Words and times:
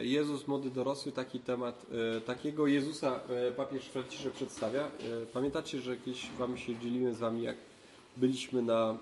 Jezus 0.00 0.48
młody 0.48 0.70
dorosły, 0.70 1.12
taki 1.12 1.40
temat, 1.40 1.86
e, 2.16 2.20
takiego 2.20 2.66
Jezusa 2.66 3.20
e, 3.28 3.52
papież 3.52 3.84
Franciszek 3.84 4.32
przedstawia. 4.32 4.80
E, 4.80 4.90
Pamiętacie, 5.32 5.80
że 5.80 5.96
kiedyś 5.96 6.30
wam 6.38 6.56
się 6.56 6.76
dzieliłem 6.76 7.14
z 7.14 7.18
wami, 7.18 7.42
jak 7.42 7.56
byliśmy 8.16 8.62
na 8.62 8.98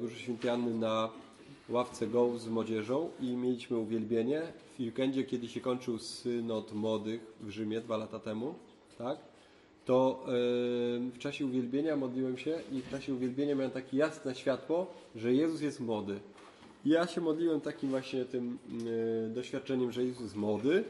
Górze 0.00 0.16
Świętiany 0.16 0.74
na 0.74 1.10
ławce 1.68 2.06
Go 2.06 2.38
z 2.38 2.48
młodzieżą 2.48 3.10
i 3.20 3.26
mieliśmy 3.26 3.76
uwielbienie. 3.78 4.42
W 4.78 4.80
weekendzie, 4.80 5.24
kiedy 5.24 5.48
się 5.48 5.60
kończył 5.60 5.98
synod 5.98 6.72
młodych 6.72 7.20
w 7.40 7.50
Rzymie 7.50 7.80
dwa 7.80 7.96
lata 7.96 8.18
temu, 8.18 8.54
tak? 8.98 9.18
to 9.84 10.24
w 11.12 11.18
czasie 11.18 11.46
uwielbienia 11.46 11.96
modliłem 11.96 12.38
się 12.38 12.58
i 12.72 12.80
w 12.80 12.90
czasie 12.90 13.14
uwielbienia 13.14 13.54
miałem 13.54 13.70
takie 13.70 13.96
jasne 13.96 14.34
światło, 14.34 14.86
że 15.16 15.32
Jezus 15.34 15.60
jest 15.60 15.80
młody. 15.80 16.20
Ja 16.84 17.06
się 17.06 17.20
modliłem 17.20 17.60
takim 17.60 17.90
właśnie 17.90 18.24
tym 18.24 18.58
e, 19.26 19.28
doświadczeniem, 19.28 19.92
że 19.92 20.04
Jezus 20.04 20.34
młody. 20.34 20.84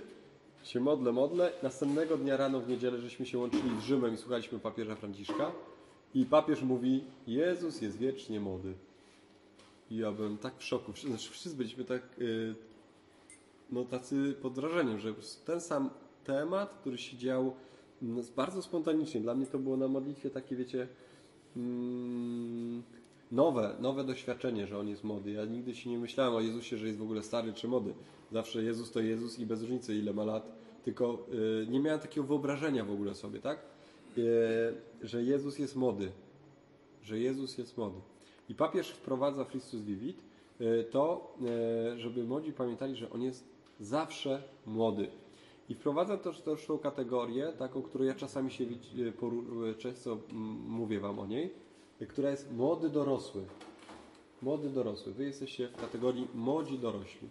Się 0.63 0.81
modlę, 0.81 1.13
modlę. 1.13 1.53
Następnego 1.63 2.17
dnia 2.17 2.37
rano 2.37 2.61
w 2.61 2.69
niedzielę 2.69 2.99
żeśmy 2.99 3.27
się 3.27 3.39
łączyli 3.39 3.81
z 3.81 3.85
Rzymem 3.85 4.15
i 4.15 4.17
słuchaliśmy 4.17 4.59
papieża 4.59 4.95
Franciszka. 4.95 5.53
I 6.15 6.27
papież 6.27 6.63
mówi, 6.63 7.05
Jezus 7.27 7.83
jest 7.83 7.99
wiecznie 7.99 8.41
młody. 8.41 8.75
I 9.91 9.97
ja 9.97 10.13
byłem 10.13 10.39
tak 10.39 10.59
w 10.59 10.65
szoku. 10.65 10.93
Znaczy 10.93 11.31
wszyscy 11.31 11.57
byliśmy 11.57 11.85
tak 11.85 12.03
e, 12.03 12.25
no, 13.73 13.85
tacy 13.85 14.35
pod 14.43 14.55
wrażeniem, 14.55 14.99
że 14.99 15.15
ten 15.45 15.61
sam 15.61 15.91
temat, 16.25 16.75
który 16.75 16.99
się 16.99 17.17
dział 17.17 17.55
no, 18.03 18.23
bardzo 18.37 18.63
spontanicznie. 18.63 19.21
Dla 19.21 19.35
mnie 19.35 19.47
to 19.47 19.59
było 19.59 19.77
na 19.77 19.89
modlitwie 19.89 20.31
takie, 20.31 20.57
wiecie, 20.57 20.89
mm, 21.57 22.83
nowe, 23.33 23.77
nowe 23.81 24.05
doświadczenie, 24.05 24.67
że 24.67 24.79
On 24.79 24.89
jest 24.89 25.05
młody. 25.05 25.31
Ja 25.31 25.45
nigdy 25.45 25.75
się 25.75 25.91
nie 25.91 25.99
myślałem 25.99 26.35
o 26.35 26.41
Jezusie, 26.41 26.77
że 26.77 26.87
jest 26.87 26.99
w 26.99 27.03
ogóle 27.03 27.23
stary 27.23 27.53
czy 27.53 27.69
młody. 27.69 27.95
Zawsze 28.33 28.63
Jezus 28.63 28.93
to 28.93 29.01
Jezus 29.01 29.39
i 29.39 29.47
bez 29.47 29.61
różnicy 29.61 29.95
ile 29.95 30.13
ma 30.13 30.25
lat. 30.25 30.53
Tylko 30.85 31.27
y, 31.63 31.67
nie 31.71 31.81
miałem 31.81 32.01
takiego 32.01 32.27
wyobrażenia 32.27 32.85
w 32.85 32.91
ogóle 32.91 33.15
sobie, 33.15 33.41
tak? 33.41 33.59
Y, 34.19 34.23
że 35.03 35.23
Jezus 35.23 35.59
jest 35.59 35.77
młody. 35.77 36.13
Że 37.03 37.19
Jezus 37.19 37.59
jest 37.59 37.79
młody. 37.79 38.01
I 38.49 38.55
papież 38.55 38.91
wprowadza 38.91 39.45
Christus 39.45 39.81
Vivit 39.81 40.19
y, 40.61 40.85
to, 40.91 41.35
y, 41.95 41.99
żeby 42.01 42.25
młodzi 42.25 42.53
pamiętali, 42.53 42.97
że 42.97 43.11
On 43.11 43.23
jest 43.23 43.45
zawsze 43.81 44.43
młody. 44.67 45.09
I 45.69 45.75
wprowadza 45.75 46.17
też, 46.17 46.43
tą 46.67 46.79
kategorię, 46.79 47.53
taką, 47.59 47.83
którą 47.83 48.05
ja 48.05 48.15
czasami 48.15 48.51
się 48.51 48.67
widz- 48.67 49.17
poru- 49.21 49.77
często 49.79 50.19
mówię 50.69 51.01
Wam 51.01 51.19
o 51.19 51.27
niej, 51.27 51.51
która 52.07 52.31
jest 52.31 52.53
młody 52.53 52.89
dorosły. 52.89 53.43
Młody 54.43 54.71
dorosły. 54.71 55.13
Wy 55.13 55.25
jesteście 55.25 55.69
w 55.69 55.77
kategorii 55.77 56.29
młodzi 56.35 56.79
dorośli. 56.79 57.29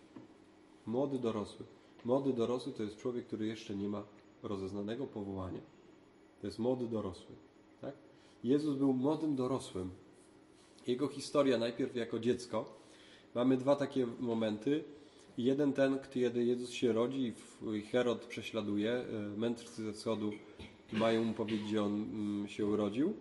Młody 0.85 1.19
dorosły. 1.19 1.65
Młody 2.05 2.33
dorosły 2.33 2.73
to 2.73 2.83
jest 2.83 2.97
człowiek, 2.97 3.27
który 3.27 3.47
jeszcze 3.47 3.75
nie 3.75 3.87
ma 3.87 4.03
rozeznanego 4.43 5.07
powołania. 5.07 5.61
To 6.41 6.47
jest 6.47 6.59
młody 6.59 6.87
dorosły. 6.87 7.35
Tak? 7.81 7.93
Jezus 8.43 8.77
był 8.77 8.93
młodym 8.93 9.35
dorosłym. 9.35 9.89
Jego 10.87 11.07
historia 11.07 11.57
najpierw 11.57 11.95
jako 11.95 12.19
dziecko. 12.19 12.65
Mamy 13.35 13.57
dwa 13.57 13.75
takie 13.75 14.07
momenty. 14.19 14.83
Jeden 15.37 15.73
ten, 15.73 15.99
kiedy 16.13 16.45
Jezus 16.45 16.69
się 16.69 16.93
rodzi 16.93 17.33
i 17.73 17.81
Herod 17.81 18.25
prześladuje, 18.25 18.91
e, 18.91 19.05
mędrcy 19.37 19.83
ze 19.83 19.93
wschodu 19.93 20.31
mają 20.93 21.23
mu 21.23 21.33
powiedzieć, 21.33 21.67
gdzie 21.67 21.83
on 21.83 21.93
mm, 21.93 22.47
się 22.47 22.65
urodził. 22.65 23.13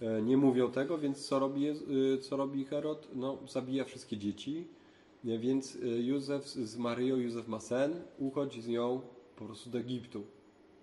E, 0.00 0.22
Nie 0.22 0.36
mówią 0.36 0.70
tego, 0.70 0.98
więc 0.98 1.26
co 1.26 1.38
robi, 1.38 1.68
e, 1.68 1.74
co 2.20 2.36
robi 2.36 2.64
Herod? 2.64 3.08
No, 3.14 3.38
zabija 3.48 3.84
wszystkie 3.84 4.16
dzieci. 4.16 4.66
Więc 5.24 5.76
e, 5.76 5.86
Józef 5.88 6.44
z 6.48 6.76
Maryją, 6.76 7.16
Józef 7.16 7.48
ma 7.48 7.60
sen, 7.60 7.94
uchodzi 8.18 8.62
z 8.62 8.68
nią 8.68 9.00
po 9.36 9.44
prostu 9.44 9.70
do 9.70 9.78
Egiptu. 9.78 10.22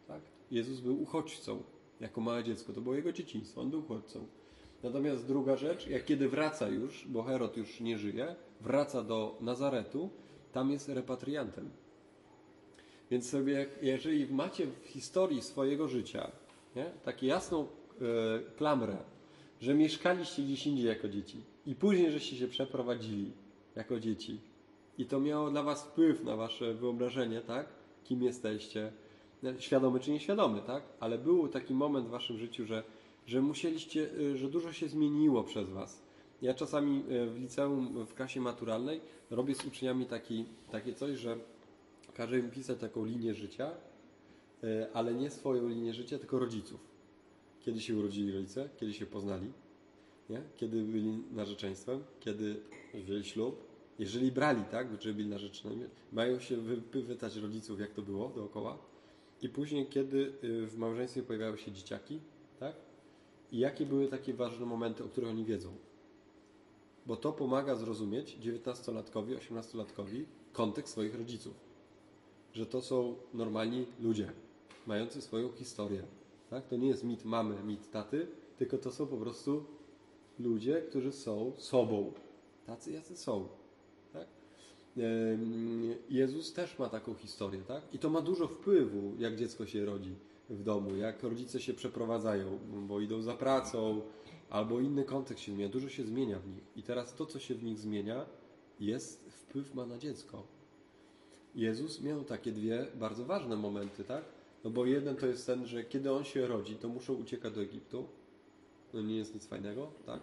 Tak? 0.08 0.22
Jezus 0.52 0.80
był 0.80 1.02
uchodźcą 1.02 1.64
jako 2.00 2.22
małe 2.22 2.44
dziecko, 2.44 2.74
to 2.74 2.82
było 2.82 2.96
jego 2.96 3.12
dzieciństwo, 3.12 3.62
on 3.62 3.70
był 3.70 3.80
uchodźcą. 3.80 4.26
Natomiast 4.84 5.28
druga 5.28 5.56
rzecz, 5.58 5.88
jak 5.88 6.06
kiedy 6.06 6.30
wraca 6.30 6.70
już, 6.70 7.08
bo 7.08 7.24
Herod 7.24 7.58
już 7.58 7.80
nie 7.80 7.98
żyje, 7.98 8.36
wraca 8.62 9.04
do 9.04 9.38
Nazaretu, 9.42 10.10
tam 10.52 10.72
jest 10.72 10.90
repatriantem. 10.90 11.70
Więc 13.12 13.30
sobie, 13.30 13.66
jeżeli 13.82 14.34
macie 14.34 14.68
w 14.68 14.86
historii 14.86 15.42
swojego 15.42 15.88
życia 15.88 16.32
nie, 16.76 16.86
taką 17.04 17.26
jasną 17.26 17.68
klamrę, 18.58 18.98
że 19.62 19.74
mieszkaliście 19.74 20.44
gdzieś 20.44 20.68
indziej 20.68 20.86
jako 20.86 21.10
dzieci 21.10 21.38
i 21.66 21.76
później 21.76 22.12
żeście 22.12 22.36
się 22.36 22.48
przeprowadzili 22.48 23.32
jako 23.76 24.00
dzieci 24.00 24.40
i 24.98 25.06
to 25.06 25.20
miało 25.20 25.50
dla 25.50 25.64
was 25.64 25.84
wpływ 25.84 26.24
na 26.24 26.36
wasze 26.36 26.74
wyobrażenie, 26.74 27.42
tak? 27.42 27.68
Kim 28.04 28.24
jesteście, 28.24 28.92
e, 29.44 29.62
świadomy 29.62 30.00
czy 30.00 30.12
nieświadomy, 30.12 30.62
tak? 30.62 30.84
Ale 31.00 31.18
był 31.18 31.48
taki 31.48 31.74
moment 31.74 32.08
w 32.08 32.10
waszym 32.10 32.38
życiu, 32.38 32.66
że, 32.66 32.84
że 33.26 33.42
musieliście, 33.42 34.10
e, 34.34 34.38
że 34.38 34.50
dużo 34.50 34.74
się 34.74 34.88
zmieniło 34.88 35.44
przez 35.44 35.70
was. 35.70 36.04
Ja 36.42 36.54
czasami 36.54 37.04
e, 37.10 37.28
w 37.28 37.40
liceum, 37.40 38.06
w 38.06 38.14
klasie 38.14 38.42
maturalnej 38.42 39.02
robię 39.32 39.56
z 39.56 39.66
uczniami 39.66 40.06
taki, 40.06 40.46
takie 40.72 40.94
coś, 40.94 41.18
że 41.18 41.38
każę 42.14 42.40
im 42.40 42.52
pisać 42.52 42.80
taką 42.80 43.06
linię 43.06 43.34
życia, 43.34 43.72
e, 44.64 44.88
ale 44.94 45.14
nie 45.14 45.30
swoją 45.30 45.68
linię 45.68 45.94
życia, 45.94 46.20
tylko 46.20 46.40
rodziców. 46.40 46.93
Kiedy 47.66 47.82
się 47.82 47.98
urodzili 47.98 48.32
rodzice, 48.32 48.70
kiedy 48.78 48.94
się 48.94 49.06
poznali, 49.06 49.52
nie? 50.30 50.42
kiedy 50.58 50.84
byli 50.84 51.24
narzeczeństwem, 51.32 52.04
kiedy 52.20 52.56
wzięli 52.94 53.24
ślub, 53.24 53.64
jeżeli 54.00 54.32
brali, 54.32 54.64
tak, 54.72 55.02
że 55.02 55.14
byli 55.14 55.30
narzeczonymi, 55.30 55.86
mają 56.12 56.40
się 56.40 56.58
wypytać 56.58 57.36
rodziców, 57.36 57.80
jak 57.80 57.92
to 57.92 58.02
było 58.02 58.30
dookoła. 58.30 58.78
I 59.42 59.50
później, 59.50 59.86
kiedy 59.86 60.34
y, 60.44 60.68
w 60.68 60.78
małżeństwie 60.78 61.24
pojawiały 61.24 61.58
się 61.58 61.72
dzieciaki, 61.72 62.20
tak? 62.60 62.76
I 63.52 63.58
jakie 63.58 63.86
były 63.86 64.08
takie 64.08 64.34
ważne 64.34 64.66
momenty, 64.66 65.04
o 65.04 65.08
których 65.08 65.30
oni 65.30 65.46
wiedzą. 65.46 65.76
Bo 67.06 67.16
to 67.16 67.34
pomaga 67.34 67.76
zrozumieć 67.76 68.38
19-latkowi, 68.38 69.38
18-latkowi 69.38 70.26
kontekst 70.54 70.92
swoich 70.92 71.16
rodziców. 71.16 71.54
Że 72.54 72.66
to 72.66 72.82
są 72.82 73.16
normalni 73.34 73.86
ludzie, 74.00 74.32
mający 74.88 75.22
swoją 75.22 75.52
historię. 75.52 76.04
Tak? 76.54 76.68
To 76.68 76.76
nie 76.76 76.88
jest 76.88 77.04
mit 77.04 77.26
mamy, 77.26 77.64
mit 77.64 77.92
taty, 77.92 78.28
tylko 78.58 78.78
to 78.78 78.92
są 78.92 79.08
po 79.08 79.18
prostu 79.18 79.64
ludzie, 80.40 80.82
którzy 80.82 81.12
są 81.12 81.54
sobą. 81.58 82.14
Tacy 82.66 82.92
jacy 82.92 83.18
są. 83.18 83.48
Tak? 84.14 84.28
Jezus 86.10 86.54
też 86.54 86.80
ma 86.80 86.90
taką 86.90 87.14
historię, 87.14 87.62
tak? 87.68 87.82
I 87.94 88.00
to 88.00 88.10
ma 88.10 88.22
dużo 88.22 88.48
wpływu, 88.48 89.14
jak 89.20 89.36
dziecko 89.36 89.66
się 89.66 89.86
rodzi 89.86 90.16
w 90.50 90.64
domu, 90.64 90.96
jak 90.96 91.24
rodzice 91.24 91.60
się 91.60 91.74
przeprowadzają, 91.74 92.60
bo 92.88 93.00
idą 93.00 93.22
za 93.22 93.34
pracą, 93.34 94.02
albo 94.50 94.80
inny 94.80 95.04
kontekst 95.04 95.44
się 95.44 95.52
zmienia, 95.52 95.70
dużo 95.70 95.90
się 95.90 96.04
zmienia 96.04 96.40
w 96.40 96.48
nich. 96.48 96.64
I 96.76 96.84
teraz 96.84 97.16
to, 97.16 97.26
co 97.26 97.40
się 97.40 97.56
w 97.56 97.64
nich 97.64 97.80
zmienia, 97.80 98.26
jest, 98.80 99.30
wpływ 99.30 99.76
ma 99.76 99.86
na 99.86 99.98
dziecko. 99.98 100.44
Jezus 101.56 102.02
miał 102.02 102.24
takie 102.24 102.52
dwie 102.52 102.88
bardzo 102.96 103.26
ważne 103.26 103.56
momenty, 103.56 104.04
tak? 104.04 104.43
No 104.64 104.70
bo 104.70 104.86
jeden 104.86 105.16
to 105.16 105.28
jest 105.28 105.46
ten, 105.46 105.68
że 105.68 105.84
kiedy 105.84 106.12
on 106.12 106.24
się 106.24 106.48
rodzi, 106.48 106.76
to 106.76 106.90
muszą 106.90 107.14
uciekać 107.14 107.54
do 107.54 107.62
Egiptu. 107.62 108.08
No 108.94 109.02
nie 109.02 109.18
jest 109.18 109.34
nic 109.34 109.46
fajnego, 109.46 109.92
tak? 110.06 110.22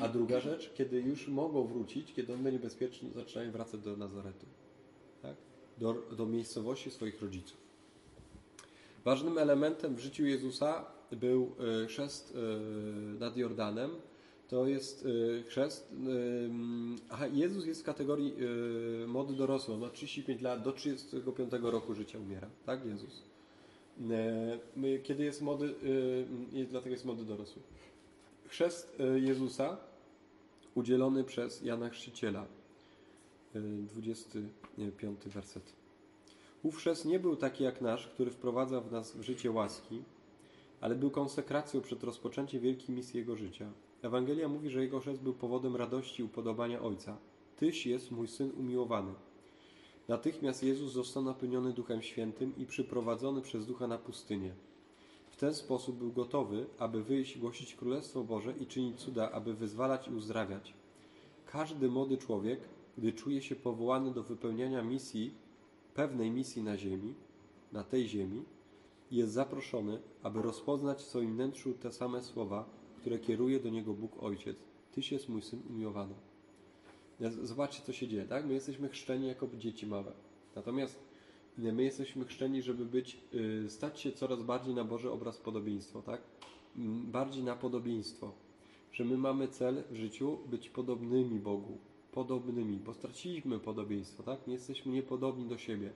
A 0.00 0.08
druga 0.08 0.40
rzecz, 0.40 0.72
kiedy 0.74 1.00
już 1.00 1.28
mogą 1.28 1.66
wrócić, 1.66 2.12
kiedy 2.12 2.34
on 2.34 2.42
będzie 2.42 2.58
bezpieczny, 2.58 3.10
zaczynają 3.14 3.52
wracać 3.52 3.80
do 3.80 3.96
Nazaretu, 3.96 4.46
tak? 5.22 5.36
Do, 5.78 5.94
do 6.16 6.26
miejscowości 6.26 6.90
swoich 6.90 7.22
rodziców. 7.22 7.62
Ważnym 9.04 9.38
elementem 9.38 9.94
w 9.94 9.98
życiu 9.98 10.26
Jezusa 10.26 10.84
był 11.12 11.52
e, 11.82 11.86
chrzest 11.86 12.34
e, 12.36 13.18
nad 13.18 13.36
Jordanem. 13.36 13.90
To 14.48 14.66
jest 14.66 15.06
e, 15.06 15.42
chrzest. 15.42 15.94
Aha, 17.10 17.26
Jezus 17.26 17.66
jest 17.66 17.82
w 17.82 17.84
kategorii 17.84 18.34
młody 19.06 19.34
dorosły. 19.34 19.74
On 19.74 19.80
ma 19.80 19.90
35 19.90 20.42
lat, 20.42 20.62
do 20.62 20.72
35 20.72 21.52
roku 21.62 21.94
życia 21.94 22.18
umiera. 22.18 22.48
Tak, 22.66 22.86
Jezus. 22.86 23.31
E, 24.00 24.98
Kiedy 25.02 25.24
jest 25.24 25.42
młody, 25.42 25.74
e, 26.54 26.64
dlatego 26.64 26.90
jest 26.90 27.04
młody 27.04 27.24
dorosły. 27.24 27.62
Chrzest 28.46 28.96
e, 29.00 29.18
Jezusa 29.18 29.76
udzielony 30.74 31.24
przez 31.24 31.62
Jana 31.62 31.88
Chrzciciela. 31.90 32.46
E, 33.54 33.60
25 33.60 35.20
werset. 35.26 35.72
Ów 36.62 36.76
chrzest 36.76 37.04
nie 37.04 37.18
był 37.18 37.36
taki 37.36 37.64
jak 37.64 37.80
nasz, 37.80 38.08
który 38.08 38.30
wprowadza 38.30 38.80
w 38.80 38.92
nas 38.92 39.16
w 39.16 39.22
życie 39.22 39.50
łaski, 39.50 40.02
ale 40.80 40.94
był 40.94 41.10
konsekracją 41.10 41.80
przed 41.80 42.04
rozpoczęciem 42.04 42.60
wielkiej 42.60 42.94
misji 42.94 43.18
Jego 43.18 43.36
życia. 43.36 43.72
Ewangelia 44.02 44.48
mówi, 44.48 44.70
że 44.70 44.82
Jego 44.82 45.00
chrzest 45.00 45.22
był 45.22 45.34
powodem 45.34 45.76
radości 45.76 46.22
i 46.22 46.24
upodobania 46.24 46.82
Ojca. 46.82 47.16
Tyś 47.56 47.86
jest 47.86 48.10
mój 48.10 48.28
Syn 48.28 48.50
umiłowany. 48.58 49.14
Natychmiast 50.08 50.62
Jezus 50.62 50.92
został 50.92 51.22
napełniony 51.22 51.72
Duchem 51.72 52.02
Świętym 52.02 52.52
i 52.58 52.66
przyprowadzony 52.66 53.42
przez 53.42 53.66
Ducha 53.66 53.86
na 53.86 53.98
pustynię. 53.98 54.54
W 55.30 55.36
ten 55.36 55.54
sposób 55.54 55.96
był 55.96 56.12
gotowy, 56.12 56.66
aby 56.78 57.02
wyjść, 57.02 57.38
głosić 57.38 57.74
Królestwo 57.74 58.24
Boże 58.24 58.54
i 58.60 58.66
czynić 58.66 58.96
cuda, 58.96 59.30
aby 59.30 59.54
wyzwalać 59.54 60.08
i 60.08 60.10
uzdrawiać. 60.10 60.74
Każdy 61.46 61.88
młody 61.88 62.16
człowiek, 62.18 62.60
gdy 62.98 63.12
czuje 63.12 63.42
się 63.42 63.56
powołany 63.56 64.10
do 64.10 64.22
wypełniania 64.22 64.82
misji, 64.82 65.34
pewnej 65.94 66.30
misji 66.30 66.62
na 66.62 66.76
ziemi, 66.76 67.14
na 67.72 67.84
tej 67.84 68.08
ziemi, 68.08 68.44
jest 69.10 69.32
zaproszony, 69.32 69.98
aby 70.22 70.42
rozpoznać 70.42 70.98
w 70.98 71.06
swoim 71.06 71.34
wnętrzu 71.34 71.74
te 71.74 71.92
same 71.92 72.22
słowa, 72.22 72.64
które 73.00 73.18
kieruje 73.18 73.60
do 73.60 73.68
niego 73.68 73.94
Bóg 73.94 74.22
Ojciec. 74.22 74.56
Tyś 74.92 75.12
jest 75.12 75.28
mój 75.28 75.42
syn 75.42 75.62
umiłowany. 75.70 76.14
Zobaczcie, 77.42 77.82
co 77.82 77.92
się 77.92 78.08
dzieje, 78.08 78.24
tak? 78.24 78.46
My 78.46 78.54
jesteśmy 78.54 78.88
chrzczeni 78.88 79.28
jako 79.28 79.48
dzieci 79.58 79.86
małe. 79.86 80.12
Natomiast 80.56 80.98
my 81.58 81.82
jesteśmy 81.82 82.24
chrzczeni, 82.24 82.62
żeby 82.62 82.84
być, 82.84 83.18
y, 83.34 83.70
stać 83.70 84.00
się 84.00 84.12
coraz 84.12 84.42
bardziej 84.42 84.74
na 84.74 84.84
Boże 84.84 85.12
obraz 85.12 85.38
podobieństwo, 85.38 86.02
tak? 86.02 86.20
Bardziej 87.04 87.44
na 87.44 87.56
podobieństwo. 87.56 88.32
Że 88.92 89.04
my 89.04 89.18
mamy 89.18 89.48
cel 89.48 89.82
w 89.90 89.96
życiu 89.96 90.38
być 90.46 90.70
podobnymi 90.70 91.38
Bogu. 91.38 91.78
Podobnymi, 92.12 92.76
bo 92.76 92.94
straciliśmy 92.94 93.58
podobieństwo, 93.58 94.22
tak? 94.22 94.46
Nie 94.46 94.52
jesteśmy 94.52 94.92
niepodobni 94.92 95.48
do 95.48 95.58
siebie. 95.58 95.92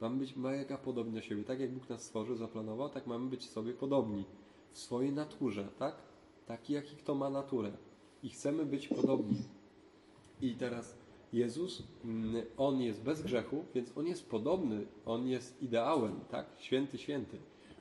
Mamy 0.00 0.16
być 0.16 0.36
mega 0.36 0.78
podobni 0.78 1.14
do 1.14 1.20
siebie. 1.20 1.44
Tak 1.44 1.60
jak 1.60 1.72
Bóg 1.72 1.88
nas 1.88 2.02
stworzył, 2.02 2.36
zaplanował, 2.36 2.88
tak 2.88 3.06
mamy 3.06 3.30
być 3.30 3.50
sobie 3.50 3.72
podobni. 3.72 4.24
W 4.72 4.78
swojej 4.78 5.12
naturze, 5.12 5.68
tak? 5.78 5.94
Taki, 6.46 6.72
jaki 6.72 6.96
kto 6.96 7.14
ma 7.14 7.30
naturę. 7.30 7.72
I 8.22 8.28
chcemy 8.28 8.66
być 8.66 8.88
podobni. 8.88 9.36
I 10.42 10.54
teraz 10.54 10.94
Jezus, 11.32 11.82
mm, 12.04 12.42
On 12.56 12.80
jest 12.80 13.02
bez 13.02 13.22
grzechu, 13.22 13.64
więc 13.74 13.92
On 13.96 14.06
jest 14.06 14.28
podobny, 14.28 14.86
On 15.06 15.28
jest 15.28 15.62
ideałem, 15.62 16.20
tak? 16.30 16.46
Święty, 16.58 16.98
święty. 16.98 17.36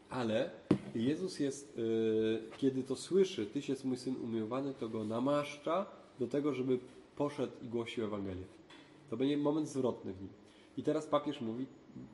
Ale 0.09 0.51
Jezus 0.95 1.39
jest, 1.39 1.77
y, 1.77 2.57
kiedy 2.57 2.83
to 2.83 2.95
słyszy, 2.95 3.45
Tyś 3.45 3.69
jest 3.69 3.85
mój 3.85 3.97
Syn 3.97 4.15
umiłowany, 4.23 4.73
to 4.73 4.89
Go 4.89 5.03
namaszcza 5.03 5.85
do 6.19 6.27
tego, 6.27 6.53
żeby 6.53 6.79
poszedł 7.15 7.53
i 7.63 7.67
głosił 7.67 8.05
Ewangelię. 8.05 8.45
To 9.09 9.17
będzie 9.17 9.37
moment 9.37 9.67
zwrotny 9.67 10.13
w 10.13 10.21
nim. 10.21 10.29
I 10.77 10.83
teraz 10.83 11.05
papież 11.05 11.41
mówi 11.41 11.65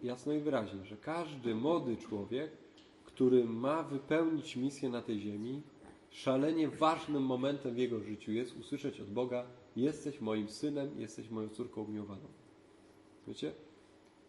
jasno 0.04 0.34
i 0.34 0.40
wyraźnie, 0.40 0.86
że 0.86 0.98
każdy 0.98 1.56
młody 1.56 1.98
człowiek, 1.98 2.52
który 3.06 3.46
ma 3.46 3.84
wypełnić 3.84 4.56
misję 4.56 4.90
na 4.90 5.02
tej 5.02 5.20
ziemi, 5.20 5.62
szalenie 6.10 6.70
ważnym 6.70 7.24
momentem 7.24 7.74
w 7.74 7.78
jego 7.78 8.00
życiu 8.00 8.32
jest 8.32 8.58
usłyszeć 8.58 9.02
od 9.02 9.08
Boga: 9.08 9.46
Jesteś 9.78 10.22
moim 10.22 10.50
synem, 10.50 11.00
jesteś 11.00 11.30
moją 11.30 11.50
córką 11.50 11.84
umiłowaną. 11.84 12.28
Wiecie? 13.28 13.54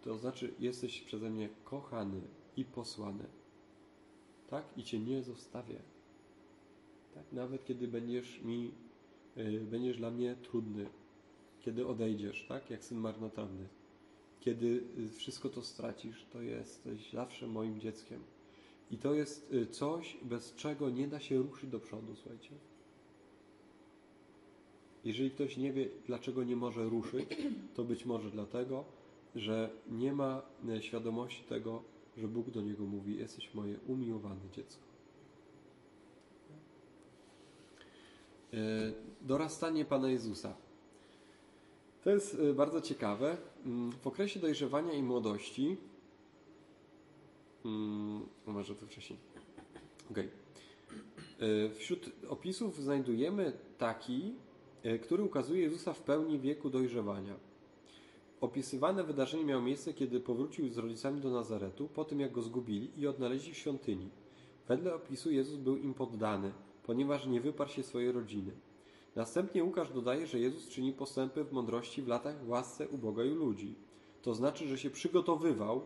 To 0.03 0.19
znaczy, 0.19 0.55
jesteś 0.59 1.01
przeze 1.01 1.31
mnie 1.31 1.49
kochany 1.65 2.21
i 2.57 2.65
posłany. 2.65 3.25
Tak? 4.51 4.65
I 4.77 4.85
cię 4.85 4.99
nie 4.99 5.23
zostawię. 5.23 5.81
Tak? 7.15 7.25
Nawet 7.33 7.65
kiedy 7.65 7.89
będziesz 7.89 8.43
mi, 8.43 8.71
yy, 9.37 9.61
będziesz 9.61 9.97
dla 9.97 10.11
mnie 10.11 10.37
trudny, 10.43 10.87
kiedy 11.61 11.87
odejdziesz, 11.87 12.47
tak? 12.49 12.71
Jak 12.71 12.85
syn 12.85 12.99
marnotrawny. 12.99 13.69
Kiedy 14.41 14.85
y, 14.99 15.09
wszystko 15.09 15.49
to 15.49 15.63
stracisz, 15.63 16.27
to 16.33 16.43
jesteś 16.43 17.13
zawsze 17.13 17.47
moim 17.47 17.81
dzieckiem. 17.81 18.21
I 18.91 18.99
to 18.99 19.15
jest 19.15 19.53
y, 19.53 19.67
coś, 19.67 20.19
bez 20.23 20.55
czego 20.55 20.91
nie 20.91 21.09
da 21.09 21.21
się 21.21 21.39
ruszyć 21.39 21.71
do 21.71 21.81
przodu, 21.81 22.17
słuchajcie. 22.17 22.51
Jeżeli 25.09 25.31
ktoś 25.31 25.57
nie 25.57 25.73
wie, 25.73 25.89
dlaczego 26.07 26.45
nie 26.45 26.57
może 26.57 26.85
ruszyć, 26.85 27.29
to 27.75 27.85
być 27.85 28.05
może 28.05 28.31
dlatego, 28.31 28.85
że 29.35 29.71
nie 29.91 30.13
ma 30.13 30.43
y, 30.69 30.83
świadomości 30.83 31.45
tego, 31.45 31.83
że 32.17 32.29
Bóg 32.29 32.51
do 32.51 32.63
niego 32.63 32.85
mówi: 32.85 33.17
Jesteś 33.17 33.55
moje 33.55 33.79
umiłowane 33.87 34.41
dziecko. 34.53 34.83
Y, 38.55 38.57
dorastanie 39.21 39.85
Pana 39.85 40.11
Jezusa. 40.11 40.55
To 42.05 42.11
jest 42.11 42.37
bardzo 42.55 42.81
ciekawe. 42.81 43.37
Mm, 43.67 43.93
w 43.93 44.07
okresie 44.07 44.41
dojrzewania 44.41 44.93
i 44.93 45.03
młodości 45.03 45.77
Hmm, 47.63 48.27
może 48.47 48.75
to 48.75 48.87
wcześniej. 48.87 49.19
Okay. 50.11 50.29
Wśród 51.79 52.11
opisów 52.29 52.83
znajdujemy 52.83 53.53
taki, 53.79 54.35
e, 54.35 54.48
który 55.03 55.23
ukazuje 55.23 55.63
Jezusa 55.63 55.93
w 55.93 56.01
pełni 56.01 56.39
wieku 56.39 56.71
dojrzewania. 56.71 57.35
Opisywane 58.41 59.05
wydarzenie 59.05 59.45
miało 59.45 59.63
miejsce, 59.63 59.95
kiedy 59.95 60.21
powrócił 60.21 60.69
z 60.69 60.79
rodzicami 60.79 61.21
do 61.21 61.31
Nazaretu, 61.31 61.89
po 61.89 62.05
tym 62.05 62.21
jak 62.21 62.33
go 62.33 62.43
zgubili 62.43 62.91
i 62.97 63.07
odnaleźli 63.07 63.53
w 63.53 63.57
świątyni. 63.57 64.09
Wedle 64.69 64.95
opisu 64.95 65.31
Jezus 65.31 65.57
był 65.57 65.77
im 65.77 65.95
poddany, 65.95 66.53
ponieważ 66.83 67.27
nie 67.27 67.41
wyparł 67.41 67.71
się 67.71 67.83
swojej 67.83 68.13
rodziny. 68.13 68.53
Następnie 69.17 69.65
Łukasz 69.65 69.93
dodaje, 69.93 70.27
że 70.27 70.39
Jezus 70.39 70.69
czyni 70.69 70.93
postępy 70.93 71.45
w 71.45 71.53
mądrości 71.53 72.03
w 72.03 72.09
latach 72.09 72.45
w 72.45 72.49
łasce 72.49 72.89
u 72.89 72.99
Boga 72.99 73.25
i 73.25 73.31
ludzi. 73.31 73.75
To 74.23 74.35
znaczy, 74.35 74.69
że 74.69 74.79
się 74.79 74.91
przygotowywał 74.91 75.83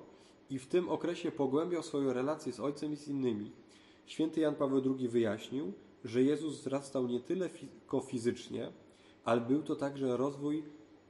i 0.50 0.58
w 0.58 0.66
tym 0.66 0.88
okresie 0.88 1.32
pogłębiał 1.32 1.82
swoją 1.82 2.12
relację 2.12 2.52
z 2.52 2.60
Ojcem 2.60 2.92
i 2.92 2.96
z 2.96 3.08
innymi. 3.08 3.50
Święty 4.06 4.40
Jan 4.40 4.54
Paweł 4.54 4.96
II 4.98 5.08
wyjaśnił, 5.08 5.72
że 6.04 6.22
Jezus 6.22 6.60
wzrastał 6.60 7.06
nie 7.06 7.20
tylko 7.20 8.00
fizycznie, 8.00 8.72
ale 9.24 9.40
był 9.40 9.62
to 9.62 9.76
także 9.76 10.16
rozwój 10.16 10.64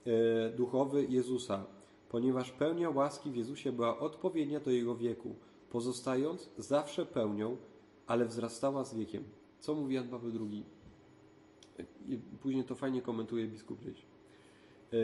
e, 0.06 0.50
duchowy 0.50 1.06
Jezusa, 1.08 1.66
ponieważ 2.08 2.50
pełnia 2.52 2.90
łaski 2.90 3.30
w 3.30 3.36
Jezusie 3.36 3.72
była 3.72 3.98
odpowiednia 3.98 4.60
do 4.60 4.70
jego 4.70 4.96
wieku, 4.96 5.34
pozostając 5.70 6.50
zawsze 6.58 7.06
pełnią, 7.06 7.56
ale 8.06 8.24
wzrastała 8.24 8.84
z 8.84 8.94
wiekiem. 8.94 9.24
Co 9.60 9.74
mówi 9.74 9.94
Jan 9.94 10.08
Paweł 10.08 10.30
II? 10.50 10.64
Później 12.40 12.64
to 12.64 12.74
fajnie 12.74 13.02
komentuje 13.02 13.46
biskup 13.46 13.80
gdzieś. 13.80 14.02
E, 14.92 14.96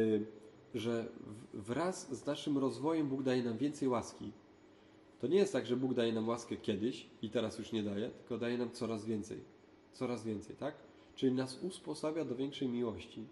że 0.75 1.09
wraz 1.55 2.17
z 2.17 2.27
naszym 2.27 2.59
rozwojem 2.59 3.09
Bóg 3.09 3.23
daje 3.23 3.43
nam 3.43 3.59
więcej 3.59 3.89
łaski. 3.89 4.33
To 5.21 5.27
nie 5.27 5.37
jest 5.37 5.53
tak, 5.53 5.67
że 5.67 5.77
Bóg 5.77 5.95
daje 5.95 6.13
nam 6.13 6.29
łaskę 6.29 6.57
kiedyś 6.57 7.07
i 7.23 7.31
teraz 7.31 7.59
już 7.59 7.73
nie 7.73 7.83
daje, 7.83 8.11
tylko 8.11 8.39
daje 8.39 8.59
nam 8.59 8.71
coraz 8.71 9.05
więcej. 9.05 9.41
Coraz 9.93 10.25
więcej, 10.25 10.57
tak? 10.57 10.88
Czyli 11.19 11.33
nas 11.33 11.63
usposabia 11.63 12.25
do 12.25 12.37
większej 12.37 12.69
miłości. 12.69 13.27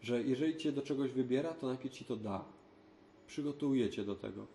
Że 0.00 0.22
jeżeli 0.22 0.56
Cię 0.56 0.72
do 0.72 0.82
czegoś 0.82 1.12
wybiera, 1.12 1.54
to 1.54 1.66
najpierw 1.66 1.94
Ci 1.94 2.04
to 2.04 2.16
da. 2.16 2.44
Przygotuje 3.26 3.90
Cię 3.90 4.04
do 4.04 4.14
tego. 4.14 4.46